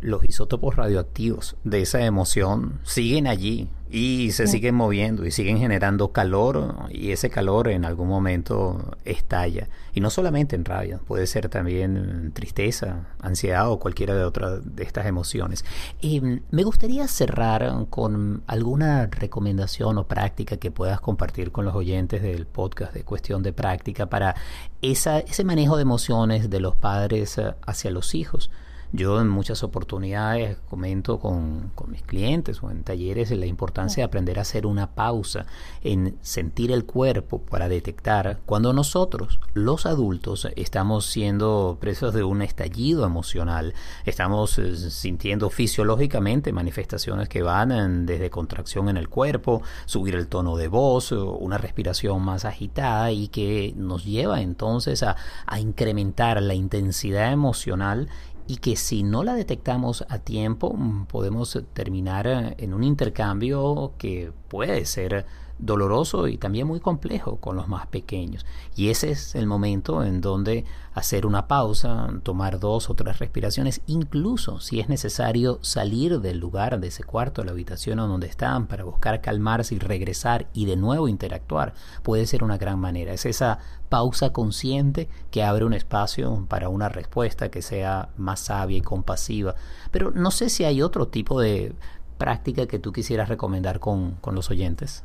los 0.02 0.24
isótopos 0.24 0.76
radioactivos 0.76 1.56
de 1.64 1.82
esa 1.82 2.04
emoción 2.04 2.78
siguen 2.84 3.26
allí, 3.26 3.68
y 3.94 4.32
se 4.32 4.46
siguen 4.46 4.74
moviendo 4.74 5.26
y 5.26 5.30
siguen 5.30 5.58
generando 5.58 6.12
calor 6.12 6.88
y 6.88 7.10
ese 7.10 7.28
calor 7.28 7.68
en 7.68 7.84
algún 7.84 8.08
momento 8.08 8.96
estalla. 9.04 9.68
Y 9.92 10.00
no 10.00 10.08
solamente 10.08 10.56
en 10.56 10.64
rabia, 10.64 10.98
puede 11.06 11.26
ser 11.26 11.50
también 11.50 12.32
tristeza, 12.32 13.08
ansiedad 13.20 13.70
o 13.70 13.78
cualquiera 13.78 14.14
de 14.14 14.24
otras 14.24 14.60
de 14.64 14.82
estas 14.82 15.04
emociones. 15.04 15.66
Y 16.00 16.22
me 16.50 16.62
gustaría 16.62 17.06
cerrar 17.06 17.70
con 17.90 18.42
alguna 18.46 19.08
recomendación 19.08 19.98
o 19.98 20.06
práctica 20.06 20.56
que 20.56 20.70
puedas 20.70 20.98
compartir 21.02 21.52
con 21.52 21.66
los 21.66 21.74
oyentes 21.74 22.22
del 22.22 22.46
podcast 22.46 22.94
de 22.94 23.04
cuestión 23.04 23.42
de 23.42 23.52
práctica 23.52 24.06
para 24.06 24.36
esa, 24.80 25.18
ese 25.18 25.44
manejo 25.44 25.76
de 25.76 25.82
emociones 25.82 26.48
de 26.48 26.60
los 26.60 26.76
padres 26.76 27.38
hacia 27.66 27.90
los 27.90 28.14
hijos. 28.14 28.50
Yo 28.94 29.22
en 29.22 29.28
muchas 29.30 29.62
oportunidades 29.62 30.58
comento 30.68 31.18
con, 31.18 31.72
mis 31.88 32.02
clientes 32.02 32.62
o 32.62 32.70
en 32.70 32.84
talleres 32.84 33.30
la 33.30 33.46
importancia 33.46 34.02
de 34.02 34.04
aprender 34.04 34.38
a 34.38 34.42
hacer 34.42 34.66
una 34.66 34.94
pausa, 34.94 35.46
en 35.82 36.18
sentir 36.20 36.70
el 36.70 36.84
cuerpo 36.84 37.40
para 37.40 37.70
detectar 37.70 38.40
cuando 38.44 38.74
nosotros, 38.74 39.40
los 39.54 39.86
adultos, 39.86 40.46
estamos 40.56 41.06
siendo 41.06 41.78
presos 41.80 42.12
de 42.12 42.22
un 42.22 42.42
estallido 42.42 43.06
emocional, 43.06 43.72
estamos 44.04 44.58
eh, 44.58 44.76
sintiendo 44.76 45.48
fisiológicamente 45.48 46.52
manifestaciones 46.52 47.30
que 47.30 47.42
van 47.42 48.04
desde 48.04 48.28
contracción 48.28 48.90
en 48.90 48.98
el 48.98 49.08
cuerpo, 49.08 49.62
subir 49.86 50.16
el 50.16 50.28
tono 50.28 50.56
de 50.56 50.68
voz, 50.68 51.12
una 51.12 51.56
respiración 51.56 52.22
más 52.22 52.44
agitada 52.44 53.10
y 53.10 53.28
que 53.28 53.72
nos 53.74 54.04
lleva 54.04 54.42
entonces 54.42 55.02
a, 55.02 55.16
a 55.46 55.60
incrementar 55.60 56.42
la 56.42 56.54
intensidad 56.54 57.32
emocional 57.32 58.08
y 58.46 58.56
que 58.56 58.76
si 58.76 59.02
no 59.02 59.22
la 59.22 59.34
detectamos 59.34 60.04
a 60.08 60.18
tiempo 60.18 60.74
mm, 60.74 61.06
podemos 61.06 61.58
terminar 61.72 62.26
eh, 62.26 62.54
en 62.58 62.74
un 62.74 62.84
intercambio 62.84 63.92
que 63.98 64.32
puede 64.48 64.84
ser 64.84 65.26
doloroso 65.58 66.28
y 66.28 66.38
también 66.38 66.66
muy 66.66 66.80
complejo 66.80 67.36
con 67.36 67.56
los 67.56 67.68
más 67.68 67.86
pequeños. 67.86 68.44
Y 68.76 68.88
ese 68.88 69.10
es 69.10 69.34
el 69.34 69.46
momento 69.46 70.02
en 70.02 70.20
donde 70.20 70.64
hacer 70.94 71.24
una 71.26 71.48
pausa, 71.48 72.08
tomar 72.22 72.60
dos 72.60 72.90
o 72.90 72.94
tres 72.94 73.18
respiraciones, 73.18 73.80
incluso 73.86 74.60
si 74.60 74.80
es 74.80 74.88
necesario 74.88 75.58
salir 75.62 76.20
del 76.20 76.38
lugar, 76.38 76.80
de 76.80 76.88
ese 76.88 77.04
cuarto, 77.04 77.44
la 77.44 77.52
habitación 77.52 77.98
o 78.00 78.08
donde 78.08 78.26
están, 78.26 78.66
para 78.66 78.84
buscar 78.84 79.20
calmarse 79.20 79.74
y 79.74 79.78
regresar 79.78 80.48
y 80.52 80.66
de 80.66 80.76
nuevo 80.76 81.08
interactuar, 81.08 81.74
puede 82.02 82.26
ser 82.26 82.44
una 82.44 82.58
gran 82.58 82.78
manera. 82.78 83.12
Es 83.12 83.26
esa 83.26 83.58
pausa 83.88 84.32
consciente 84.32 85.08
que 85.30 85.42
abre 85.42 85.64
un 85.64 85.74
espacio 85.74 86.46
para 86.48 86.68
una 86.68 86.88
respuesta 86.88 87.50
que 87.50 87.62
sea 87.62 88.10
más 88.16 88.40
sabia 88.40 88.78
y 88.78 88.82
compasiva. 88.82 89.54
Pero 89.90 90.10
no 90.10 90.30
sé 90.30 90.48
si 90.48 90.64
hay 90.64 90.82
otro 90.82 91.08
tipo 91.08 91.40
de 91.40 91.74
práctica 92.18 92.66
que 92.66 92.78
tú 92.78 92.92
quisieras 92.92 93.28
recomendar 93.28 93.80
con, 93.80 94.12
con 94.20 94.34
los 94.34 94.50
oyentes. 94.50 95.04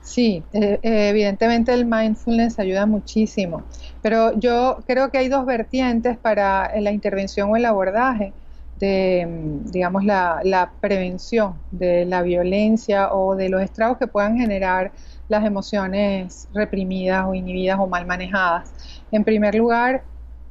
Sí, 0.00 0.42
eh, 0.52 0.78
eh, 0.82 1.08
evidentemente 1.10 1.72
el 1.74 1.84
mindfulness 1.84 2.58
ayuda 2.58 2.86
muchísimo, 2.86 3.64
pero 4.00 4.38
yo 4.38 4.78
creo 4.86 5.10
que 5.10 5.18
hay 5.18 5.28
dos 5.28 5.44
vertientes 5.44 6.16
para 6.16 6.72
la 6.80 6.92
intervención 6.92 7.50
o 7.50 7.56
el 7.56 7.66
abordaje 7.66 8.32
de, 8.76 9.26
mm, 9.26 9.70
digamos, 9.70 10.04
la, 10.04 10.72
prevención 10.80 11.54
de 11.70 12.04
la 12.06 12.22
violencia 12.22 13.12
o 13.12 13.36
de 13.36 13.48
los 13.48 13.60
estragos 13.62 13.98
que 13.98 14.06
puedan 14.06 14.36
generar 14.38 14.92
las 15.28 15.44
emociones 15.44 16.48
reprimidas 16.54 17.26
o 17.26 17.34
inhibidas 17.34 17.78
o 17.78 17.86
mal 17.86 18.06
manejadas. 18.06 18.72
En 19.10 19.24
primer 19.24 19.54
lugar, 19.54 20.04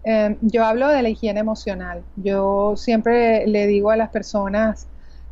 em, 0.04 0.38
yo 0.42 0.66
hablo 0.66 0.88
de 0.90 1.02
la 1.02 1.10
higiene 1.10 1.40
emocional. 1.40 2.04
Yo 2.16 2.76
siempre 2.76 3.48
le 3.48 3.68
digo 3.68 3.92
a 3.92 3.98
las 3.98 4.10
personas 4.10 4.88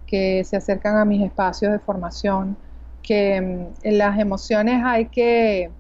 que 0.08 0.44
se 0.44 0.58
acercan 0.58 0.98
a 0.98 1.06
mis 1.06 1.24
espacios 1.24 1.72
de 1.72 1.80
formación, 1.80 2.58
que 3.06 3.40
mm, 3.42 3.90
las 3.92 4.20
emociones 4.20 4.82
hay 4.84 5.06
que, 5.06 5.72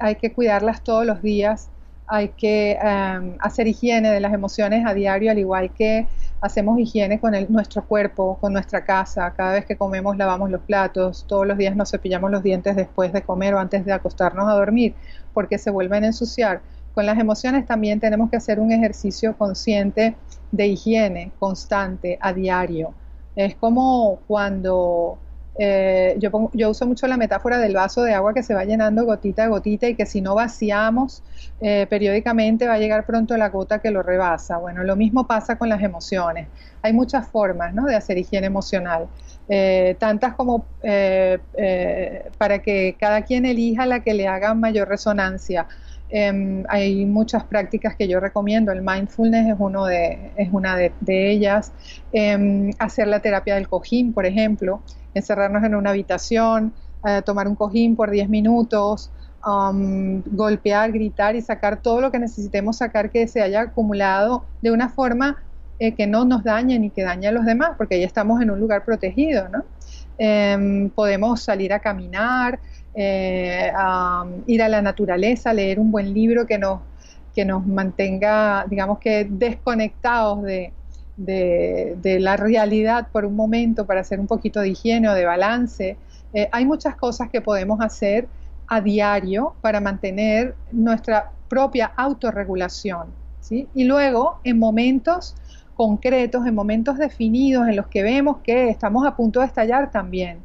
hay 0.00 0.16
que 0.16 0.32
cuidarlas 0.32 0.82
todos 0.82 1.06
los 1.06 1.22
días, 1.22 1.70
hay 2.06 2.28
que 2.28 2.72
em, 2.72 3.36
hacer 3.40 3.66
higiene 3.66 4.10
de 4.10 4.20
las 4.20 4.34
emociones 4.34 4.84
a 4.86 4.92
diario, 4.92 5.30
al 5.30 5.38
igual 5.38 5.72
que 5.72 6.06
hacemos 6.40 6.78
higiene 6.78 7.18
con 7.18 7.32
nuestro 7.48 7.86
cuerpo, 7.86 8.36
con 8.40 8.52
nuestra 8.52 8.84
casa. 8.84 9.32
Cada 9.34 9.52
vez 9.52 9.64
que 9.64 9.76
comemos 9.76 10.18
lavamos 10.18 10.50
los 10.50 10.60
platos, 10.60 11.24
todos 11.26 11.46
los 11.46 11.56
días 11.56 11.74
nos 11.74 11.90
cepillamos 11.90 12.30
los 12.30 12.42
dientes 12.42 12.76
después 12.76 13.12
de 13.12 13.22
comer 13.22 13.54
o 13.54 13.58
antes 13.58 13.86
de 13.86 13.92
acostarnos 13.92 14.46
a 14.46 14.52
dormir, 14.52 14.94
porque 15.32 15.56
se 15.56 15.70
vuelven 15.70 16.04
a 16.04 16.08
ensuciar. 16.08 16.60
Con 16.94 17.06
las 17.06 17.18
emociones 17.18 17.66
también 17.66 17.98
tenemos 17.98 18.30
que 18.30 18.36
hacer 18.36 18.60
un 18.60 18.70
ejercicio 18.72 19.36
consciente 19.38 20.14
de 20.52 20.66
higiene 20.66 21.32
constante, 21.38 22.18
a 22.20 22.32
diario. 22.32 22.92
Es 23.34 23.54
como 23.56 24.20
cuando 24.28 25.18
eh, 25.56 26.16
yo, 26.18 26.50
yo, 26.52 26.70
uso 26.70 26.84
mucho 26.86 27.06
la 27.06 27.16
metáfora 27.16 27.58
del 27.58 27.74
vaso 27.74 28.02
de 28.02 28.12
agua 28.12 28.34
que 28.34 28.42
se 28.42 28.54
va 28.54 28.64
llenando 28.64 29.04
gotita 29.04 29.44
a 29.44 29.48
gotita 29.48 29.88
y 29.88 29.94
que 29.94 30.04
si 30.04 30.20
no 30.20 30.34
vaciamos 30.34 31.22
eh, 31.60 31.86
periódicamente 31.88 32.66
va 32.66 32.74
a 32.74 32.78
llegar 32.78 33.06
pronto 33.06 33.36
la 33.36 33.50
gota 33.50 33.78
que 33.78 33.90
lo 33.90 34.02
rebasa. 34.02 34.58
Bueno, 34.58 34.82
lo 34.82 34.96
mismo 34.96 35.26
pasa 35.26 35.56
con 35.56 35.68
las 35.68 35.82
emociones. 35.82 36.48
Hay 36.82 36.92
muchas 36.92 37.28
formas 37.28 37.72
¿no? 37.72 37.84
de 37.84 37.94
hacer 37.94 38.18
higiene 38.18 38.48
emocional, 38.48 39.06
eh, 39.48 39.96
tantas 39.98 40.34
como 40.34 40.66
para 40.80 42.58
que 42.58 42.96
cada 42.98 43.22
quien 43.22 43.46
elija 43.46 43.86
la 43.86 44.00
que 44.00 44.14
le 44.14 44.26
haga 44.26 44.54
mayor 44.54 44.88
resonancia. 44.88 45.66
Em, 46.16 46.62
hay 46.68 47.04
muchas 47.06 47.42
prácticas 47.42 47.96
que 47.96 48.06
yo 48.06 48.20
recomiendo. 48.20 48.70
El 48.70 48.82
mindfulness 48.82 49.48
es, 49.48 49.56
uno 49.58 49.86
de, 49.86 50.32
una 50.52 50.76
de, 50.76 50.92
de 51.00 51.30
ellas. 51.32 51.72
Em, 52.12 52.70
hacer 52.78 53.08
la 53.08 53.20
terapia 53.20 53.56
del 53.56 53.68
cojín, 53.68 54.12
por 54.12 54.24
ejemplo 54.24 54.80
encerrarnos 55.14 55.64
en 55.64 55.74
una 55.74 55.90
habitación, 55.90 56.74
eh, 57.06 57.22
tomar 57.24 57.48
un 57.48 57.54
cojín 57.54 57.96
por 57.96 58.10
10 58.10 58.28
minutos, 58.28 59.10
um, 59.46 60.22
golpear, 60.26 60.92
gritar 60.92 61.36
y 61.36 61.40
sacar 61.40 61.80
todo 61.80 62.00
lo 62.00 62.10
que 62.10 62.18
necesitemos 62.18 62.78
sacar 62.78 63.10
que 63.10 63.26
se 63.28 63.40
haya 63.40 63.62
acumulado 63.62 64.44
de 64.60 64.72
una 64.72 64.88
forma 64.88 65.42
eh, 65.78 65.94
que 65.94 66.06
no 66.06 66.24
nos 66.24 66.44
dañe 66.44 66.78
ni 66.78 66.90
que 66.90 67.02
dañe 67.02 67.28
a 67.28 67.32
los 67.32 67.44
demás, 67.44 67.70
porque 67.76 67.98
ya 67.98 68.06
estamos 68.06 68.40
en 68.42 68.50
un 68.50 68.60
lugar 68.60 68.84
protegido, 68.84 69.48
¿no? 69.48 69.64
Em, 70.18 70.90
podemos 70.90 71.42
salir 71.42 71.72
a 71.72 71.80
caminar, 71.80 72.60
eh, 72.94 73.72
ir 74.46 74.62
a 74.62 74.68
la 74.68 74.82
naturaleza, 74.82 75.52
leer 75.52 75.78
un 75.78 75.90
buen 75.90 76.14
libro 76.14 76.46
que 76.46 76.58
nos, 76.58 76.80
que 77.34 77.44
nos 77.44 77.66
mantenga, 77.66 78.64
digamos 78.68 78.98
que 78.98 79.26
desconectados 79.28 80.42
de, 80.42 80.72
de, 81.16 82.18
la 82.20 82.36
realidad 82.36 83.08
por 83.12 83.24
un 83.24 83.36
momento 83.36 83.86
para 83.86 84.00
hacer 84.00 84.20
un 84.20 84.26
poquito 84.26 84.60
de 84.60 84.70
higiene 84.70 85.08
o 85.08 85.14
de 85.14 85.24
balance. 85.24 85.96
Eh, 86.32 86.48
hay 86.50 86.64
muchas 86.64 86.96
cosas 86.96 87.30
que 87.30 87.40
podemos 87.40 87.80
hacer 87.80 88.28
a 88.66 88.80
diario 88.80 89.54
para 89.60 89.80
mantener 89.80 90.54
nuestra 90.72 91.30
propia 91.48 91.92
autorregulación. 91.96 93.08
¿sí? 93.40 93.68
Y 93.74 93.84
luego, 93.84 94.38
en 94.44 94.58
momentos 94.58 95.36
concretos, 95.74 96.46
en 96.46 96.54
momentos 96.54 96.98
definidos 96.98 97.68
en 97.68 97.76
los 97.76 97.88
que 97.88 98.02
vemos 98.02 98.38
que 98.38 98.68
estamos 98.68 99.06
a 99.06 99.16
punto 99.16 99.40
de 99.40 99.46
estallar 99.46 99.90
también, 99.90 100.38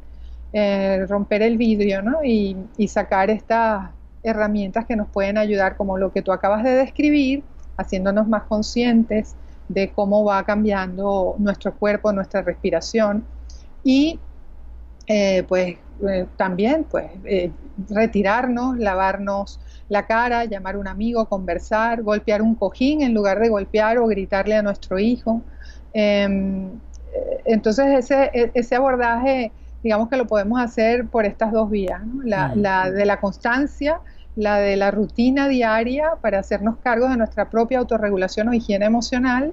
eh, 0.52 1.06
romper 1.08 1.42
el 1.42 1.56
vidrio 1.56 2.02
¿no? 2.02 2.24
y, 2.24 2.56
sacar 2.88 3.30
estas 3.30 3.90
herramientas 4.22 4.84
que 4.84 4.96
nos 4.96 5.08
pueden 5.08 5.38
ayudar, 5.38 5.76
como 5.76 5.96
lo 5.96 6.12
que 6.12 6.22
tú 6.22 6.32
acabas 6.32 6.64
de 6.64 6.72
describir, 6.72 7.44
haciéndonos 7.76 8.28
más 8.28 8.42
conscientes 8.44 9.36
de 9.68 9.90
cómo 9.90 10.24
va 10.24 10.44
cambiando 10.44 11.36
nuestro 11.38 11.74
cuerpo, 11.74 12.12
nuestra 12.12 12.42
respiración 12.42 13.24
y 13.84 14.18
eh, 15.06 15.44
pues 15.48 15.76
eh, 16.08 16.26
también 16.36 16.84
pues 16.84 17.10
retirarnos, 17.88 18.76
lavarnos 18.76 19.60
la 19.88 20.06
cara, 20.06 20.44
llamar 20.44 20.74
a 20.74 20.78
un 20.78 20.88
amigo, 20.88 21.26
conversar, 21.26 22.02
golpear 22.02 22.42
un 22.42 22.54
cojín 22.54 23.02
en 23.02 23.14
lugar 23.14 23.38
de 23.38 23.48
golpear 23.48 23.98
o 23.98 24.06
gritarle 24.06 24.56
a 24.56 24.62
nuestro 24.62 24.98
hijo. 24.98 25.42
Em, 25.92 26.70
entonces 27.44 27.86
ese, 27.86 28.30
e, 28.32 28.50
ese 28.54 28.76
abordaje, 28.76 29.52
digamos 29.82 30.08
que 30.08 30.16
lo 30.16 30.26
podemos 30.26 30.60
hacer 30.60 31.06
por 31.06 31.24
estas 31.24 31.52
dos 31.52 31.70
vías, 31.70 32.02
la, 32.24 32.54
la 32.54 32.90
de 32.90 33.04
la 33.04 33.20
constancia, 33.20 34.00
la 34.36 34.58
de 34.58 34.76
la 34.76 34.90
rutina 34.90 35.48
diaria 35.48 36.12
para 36.20 36.38
hacernos 36.38 36.76
cargo 36.78 37.08
de 37.08 37.16
nuestra 37.16 37.50
propia 37.50 37.78
autorregulación 37.78 38.48
o 38.48 38.54
higiene 38.54 38.86
emocional. 38.86 39.52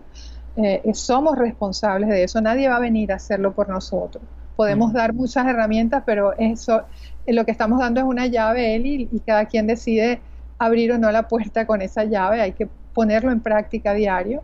somos 0.93 1.37
responsables 1.37 2.09
de 2.09 2.23
eso, 2.23 2.41
nadie 2.41 2.67
va 2.67 2.77
a 2.77 2.79
venir 2.79 3.11
a 3.11 3.15
hacerlo 3.15 3.53
por 3.53 3.69
nosotros 3.69 4.23
podemos 4.57 4.91
dar 4.91 5.13
muchas 5.13 5.47
herramientas, 5.47 6.03
pero 6.05 6.33
eso, 6.37 6.81
eh, 7.25 7.31
lo 7.31 7.45
que 7.45 7.51
estamos 7.51 7.79
dando 7.79 8.01
es 8.01 8.05
una 8.05 8.25
llave, 8.25 8.75
Eli, 8.75 9.07
y 9.09 9.19
cada 9.21 9.45
quien 9.45 9.67
decide 9.67 10.19
abrir 10.57 10.91
o 10.91 10.97
no 10.97 11.09
la 11.11 11.27
puerta 11.29 11.65
con 11.65 11.81
esa 11.81 12.03
llave, 12.03 12.41
hay 12.41 12.51
que 12.51 12.67
ponerlo 12.93 13.31
en 13.31 13.39
práctica 13.39 13.93
diario. 13.93 14.41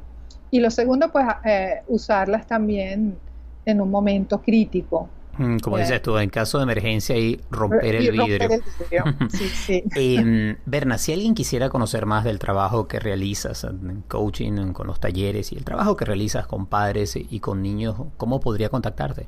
Y 0.51 0.59
lo 0.59 0.69
segundo, 0.69 1.11
pues 1.11 1.25
eh, 1.43 1.81
usarlas 1.87 2.45
también 2.45 3.17
en 3.65 3.81
un 3.81 3.89
momento 3.89 4.39
crítico. 4.39 5.09
Mm, 5.37 5.57
como 5.57 5.77
dices 5.77 6.01
tú, 6.01 6.17
en 6.17 6.29
caso 6.29 6.59
de 6.59 6.63
emergencia 6.63 7.17
y 7.17 7.41
romper 7.49 7.95
el 7.95 8.11
vidrio. 8.11 8.49
sí, 9.29 9.49
sí. 9.49 9.83
eh, 9.95 10.57
Berna, 10.65 10.97
si 10.97 11.13
alguien 11.13 11.33
quisiera 11.33 11.69
conocer 11.69 12.05
más 12.05 12.23
del 12.23 12.39
trabajo 12.39 12.87
que 12.87 12.99
realizas 12.99 13.63
en 13.63 14.03
coaching, 14.07 14.73
con 14.73 14.87
los 14.87 14.99
talleres 14.99 15.51
y 15.51 15.57
el 15.57 15.63
trabajo 15.63 15.97
que 15.97 16.05
realizas 16.05 16.45
con 16.45 16.67
padres 16.67 17.15
y 17.15 17.39
con 17.39 17.61
niños, 17.61 17.95
¿cómo 18.17 18.39
podría 18.39 18.69
contactarte? 18.69 19.27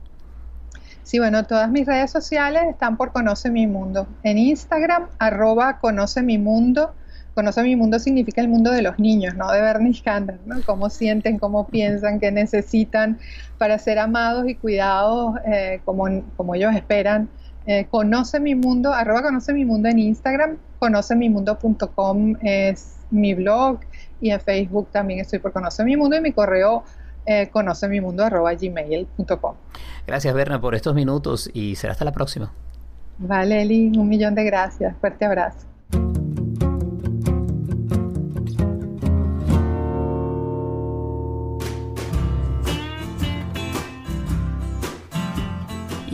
Sí, 1.06 1.20
bueno, 1.20 1.46
todas 1.46 1.70
mis 1.70 1.86
redes 1.86 2.12
sociales 2.12 2.64
están 2.68 2.98
por 2.98 3.12
Conoce 3.12 3.52
mi 3.52 3.68
Mundo. 3.68 4.08
En 4.24 4.40
Instagram, 4.40 5.08
arroba 5.20 5.80
Conoce 5.80 6.24
mi 6.24 6.40
Mundo. 6.40 6.94
Conoce 7.36 7.64
mi 7.64 7.76
Mundo 7.76 8.00
significa 8.00 8.40
el 8.40 8.48
mundo 8.48 8.72
de 8.72 8.82
los 8.82 8.98
niños, 8.98 9.36
no 9.36 9.52
de 9.52 9.62
Bernie 9.62 9.94
Sanders, 9.94 10.40
¿no? 10.46 10.56
Cómo 10.66 10.90
sienten, 10.90 11.38
cómo 11.38 11.68
piensan, 11.68 12.22
qué 12.22 12.32
necesitan 12.32 13.20
para 13.58 13.78
ser 13.78 14.00
amados 14.00 14.48
y 14.48 14.56
cuidados 14.56 15.36
eh, 15.46 15.82
como, 15.84 16.06
como 16.38 16.56
ellos 16.56 16.74
esperan. 16.74 17.28
Eh, 17.68 17.88
conoce 17.92 18.40
mi 18.40 18.56
mundo, 18.56 18.94
arroba 18.94 19.22
conoce 19.22 19.54
mi 19.54 19.66
mundo 19.66 19.90
en 19.90 20.00
Instagram, 20.00 20.58
conocemimundo.com 20.80 22.36
es 22.42 23.00
mi 23.12 23.34
blog 23.34 23.80
y 24.22 24.30
en 24.30 24.40
Facebook 24.40 24.88
también 24.92 25.20
estoy 25.20 25.40
por 25.40 25.52
Conoce 25.52 25.84
mi 25.84 25.98
mundo 25.98 26.16
y 26.16 26.22
mi 26.22 26.32
correo 26.32 26.86
eh, 27.26 27.52
gmail.com 27.52 29.56
Gracias, 30.08 30.34
Berna, 30.34 30.62
por 30.62 30.76
estos 30.76 30.96
minutos 30.96 31.50
y 31.54 31.76
será 31.76 31.92
hasta 31.92 32.06
la 32.06 32.14
próxima. 32.14 32.54
Vale, 33.18 33.62
Eli, 33.62 33.98
un 33.98 34.08
millón 34.08 34.36
de 34.36 34.44
gracias. 34.44 34.96
Fuerte 34.98 35.26
abrazo. 35.26 35.75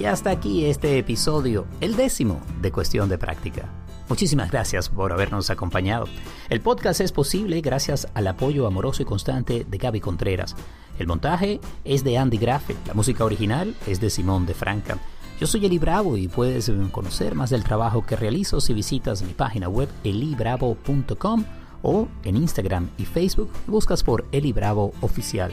Y 0.02 0.06
hasta 0.06 0.32
aquí 0.32 0.66
este 0.66 0.98
episodio, 0.98 1.68
el 1.80 1.96
décimo 1.96 2.42
de 2.60 2.72
Cuestión 2.72 3.08
de 3.08 3.20
Práctica. 3.20 3.70
Muchísimas 4.10 4.50
gracias 4.50 4.90
por 4.90 5.14
habernos 5.14 5.52
acompañado. 5.52 6.08
El 6.50 6.60
podcast 6.60 7.02
es 7.02 7.12
posible 7.12 7.62
gracias 7.62 8.08
al 8.16 8.26
apoyo 8.26 8.66
amoroso 8.66 9.04
y 9.04 9.06
constante 9.06 9.64
de 9.64 9.78
Gaby 9.78 10.00
Contreras. 10.00 10.56
El 10.98 11.06
montaje 11.06 11.60
es 11.86 12.04
de 12.04 12.18
Andy 12.18 12.40
Grafe, 12.40 12.76
la 12.88 12.96
música 12.96 13.24
original 13.24 13.76
es 13.86 14.02
de 14.02 14.10
Simón 14.10 14.48
de 14.48 14.56
Franca. 14.56 14.98
Yo 15.40 15.46
soy 15.46 15.68
Eli 15.68 15.78
Bravo 15.78 16.18
y 16.18 16.28
puedes 16.28 16.72
conocer 16.92 17.36
más 17.36 17.52
del 17.52 17.64
trabajo 17.64 18.04
que 18.04 18.16
realizo 18.16 18.60
si 18.60 18.74
visitas 18.74 19.22
mi 19.22 19.34
página 19.34 19.70
web 19.70 19.88
elibravo.com 20.04 21.46
o 21.84 22.08
en 22.24 22.38
Instagram 22.38 22.90
y 22.98 23.06
Facebook 23.06 23.52
buscas 23.68 24.02
por 24.02 24.26
Eli 24.32 24.52
Bravo 24.52 24.94
Oficial. 25.02 25.52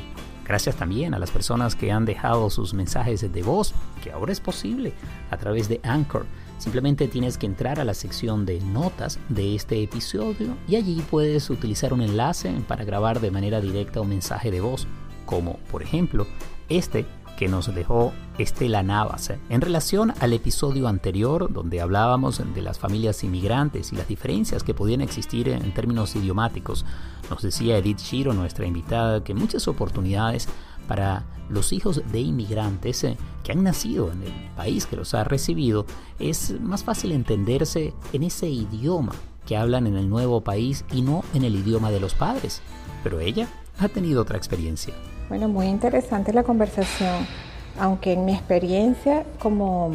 Gracias 0.49 0.76
también 0.76 1.12
a 1.12 1.18
las 1.18 1.30
personas 1.30 1.76
que 1.76 1.92
han 1.92 2.07
dejado 2.07 2.49
sus 2.49 2.72
mensajes 2.72 3.30
de 3.30 3.42
voz, 3.42 3.74
que 4.03 4.12
ahora 4.12 4.32
es 4.32 4.40
posible 4.40 4.94
a 5.30 5.36
través 5.36 5.68
de 5.68 5.78
Anchor. 5.82 6.24
Simplemente 6.57 7.07
tienes 7.07 7.36
que 7.36 7.44
entrar 7.44 7.78
a 7.78 7.84
la 7.84 7.92
sección 7.92 8.46
de 8.46 8.59
notas 8.61 9.18
de 9.28 9.55
este 9.55 9.82
episodio 9.82 10.57
y 10.66 10.76
allí 10.76 11.05
puedes 11.11 11.51
utilizar 11.51 11.92
un 11.92 12.01
enlace 12.01 12.51
para 12.66 12.84
grabar 12.84 13.20
de 13.20 13.30
manera 13.30 13.61
directa 13.61 14.01
un 14.01 14.09
mensaje 14.09 14.51
de 14.51 14.62
voz, 14.62 14.86
como 15.26 15.59
por 15.70 15.82
ejemplo 15.82 16.26
este 16.70 17.05
que 17.39 17.47
nos 17.47 17.72
dejó 17.72 18.12
Estela 18.36 18.82
Navas 18.82 19.32
en 19.49 19.61
relación 19.61 20.12
al 20.18 20.32
episodio 20.32 20.89
anterior 20.89 21.53
donde 21.53 21.80
hablábamos 21.80 22.43
de 22.53 22.62
las 22.62 22.80
familias 22.80 23.22
inmigrantes 23.22 23.93
y 23.93 23.97
las 23.97 24.09
diferencias 24.09 24.64
que 24.64 24.74
podían 24.74 25.03
existir 25.03 25.49
en 25.49 25.72
términos 25.72 26.16
idiomáticos. 26.16 26.84
Nos 27.30 27.43
decía 27.43 27.78
Edith 27.78 28.01
Shiro, 28.01 28.32
nuestra 28.32 28.66
invitada, 28.66 29.22
que 29.22 29.34
muchas 29.34 29.68
oportunidades 29.68 30.49
para 30.89 31.26
los 31.49 31.72
hijos 31.72 32.03
de 32.11 32.18
inmigrantes 32.18 33.05
eh, 33.05 33.16
que 33.45 33.53
han 33.53 33.62
nacido 33.62 34.11
en 34.11 34.24
el 34.24 34.32
país 34.57 34.86
que 34.86 34.97
los 34.97 35.14
ha 35.14 35.22
recibido, 35.22 35.86
es 36.18 36.61
más 36.61 36.82
fácil 36.82 37.12
entenderse 37.12 37.95
en 38.12 38.24
ese 38.24 38.49
idioma 38.49 39.12
que 39.47 39.57
hablan 39.57 39.86
en 39.86 39.97
el 39.97 40.11
nuevo 40.11 40.41
país 40.41 40.84
y 40.93 41.03
no 41.03 41.22
en 41.34 41.45
el 41.45 41.55
idioma 41.55 41.93
de 41.93 42.01
los 42.01 42.14
padres. 42.14 42.62
Pero 43.05 43.20
ella 43.20 43.49
ha 43.78 43.89
tenido 43.89 44.22
otra 44.22 44.36
experiencia. 44.36 44.93
Bueno, 45.29 45.49
muy 45.49 45.66
interesante 45.66 46.33
la 46.33 46.43
conversación, 46.43 47.26
aunque 47.79 48.14
en 48.14 48.24
mi 48.24 48.33
experiencia 48.33 49.24
como 49.39 49.91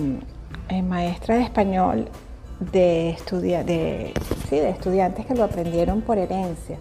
eh, 0.69 0.83
maestra 0.83 1.35
de 1.35 1.41
español 1.41 2.07
de, 2.59 3.09
estudia 3.09 3.63
de, 3.63 4.13
sí, 4.49 4.57
de 4.57 4.69
estudiantes 4.69 5.25
que 5.25 5.33
lo 5.33 5.43
aprendieron 5.43 6.01
por 6.01 6.19
herencia, 6.19 6.77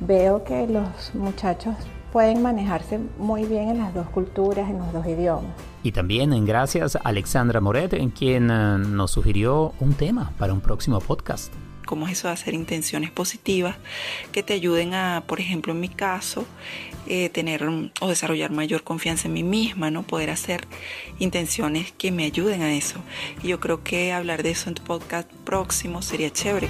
veo 0.00 0.44
que 0.44 0.66
los 0.66 1.14
muchachos 1.14 1.74
pueden 2.10 2.42
manejarse 2.42 2.98
muy 3.18 3.44
bien 3.44 3.68
en 3.68 3.78
las 3.78 3.94
dos 3.94 4.08
culturas, 4.08 4.68
en 4.68 4.78
los 4.78 4.92
dos 4.92 5.06
idiomas. 5.06 5.52
Y 5.82 5.92
también 5.92 6.32
en 6.32 6.44
gracias 6.46 6.96
a 6.96 7.00
Alexandra 7.00 7.60
Moret, 7.60 7.92
en 7.92 8.10
quien 8.10 8.50
eh, 8.50 8.78
nos 8.78 9.10
sugirió 9.10 9.74
un 9.78 9.92
tema 9.92 10.32
para 10.38 10.52
un 10.52 10.60
próximo 10.60 11.00
podcast. 11.00 11.52
¿Cómo 11.90 12.06
es 12.06 12.12
eso 12.12 12.28
de 12.28 12.34
hacer 12.34 12.54
intenciones 12.54 13.10
positivas 13.10 13.74
que 14.30 14.44
te 14.44 14.52
ayuden 14.52 14.94
a, 14.94 15.24
por 15.26 15.40
ejemplo, 15.40 15.72
en 15.72 15.80
mi 15.80 15.88
caso, 15.88 16.46
eh, 17.08 17.30
tener 17.30 17.64
o 17.64 18.08
desarrollar 18.08 18.52
mayor 18.52 18.84
confianza 18.84 19.26
en 19.26 19.34
mí 19.34 19.42
misma, 19.42 19.90
¿no? 19.90 20.04
Poder 20.04 20.30
hacer 20.30 20.68
intenciones 21.18 21.90
que 21.90 22.12
me 22.12 22.22
ayuden 22.22 22.62
a 22.62 22.72
eso. 22.72 23.00
Y 23.42 23.48
yo 23.48 23.58
creo 23.58 23.82
que 23.82 24.12
hablar 24.12 24.44
de 24.44 24.52
eso 24.52 24.68
en 24.68 24.76
tu 24.76 24.84
podcast 24.84 25.28
próximo 25.44 26.00
sería 26.00 26.30
chévere 26.30 26.68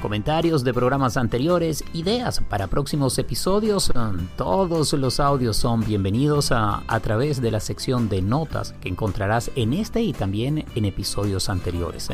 comentarios 0.00 0.62
de 0.62 0.72
programas 0.72 1.16
anteriores, 1.16 1.82
ideas 1.92 2.40
para 2.48 2.68
próximos 2.68 3.18
episodios, 3.18 3.90
todos 4.36 4.92
los 4.92 5.18
audios 5.18 5.56
son 5.56 5.84
bienvenidos 5.84 6.52
a, 6.52 6.84
a 6.86 7.00
través 7.00 7.40
de 7.40 7.50
la 7.50 7.58
sección 7.58 8.08
de 8.08 8.22
notas 8.22 8.72
que 8.80 8.88
encontrarás 8.88 9.50
en 9.56 9.72
este 9.72 10.02
y 10.02 10.12
también 10.12 10.64
en 10.76 10.84
episodios 10.84 11.48
anteriores. 11.48 12.10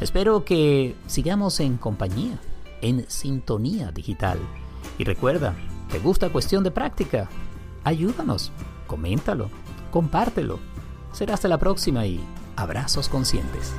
Espero 0.00 0.44
que 0.44 0.94
sigamos 1.06 1.58
en 1.60 1.76
compañía, 1.76 2.38
en 2.80 3.08
sintonía 3.10 3.90
digital. 3.90 4.38
Y 4.96 5.04
recuerda, 5.04 5.56
¿te 5.90 5.98
gusta 5.98 6.30
cuestión 6.30 6.62
de 6.62 6.70
práctica? 6.70 7.28
Ayúdanos, 7.82 8.52
coméntalo, 8.86 9.50
compártelo. 9.90 10.60
Será 11.12 11.34
hasta 11.34 11.48
la 11.48 11.58
próxima 11.58 12.06
y 12.06 12.20
abrazos 12.56 13.08
conscientes. 13.08 13.74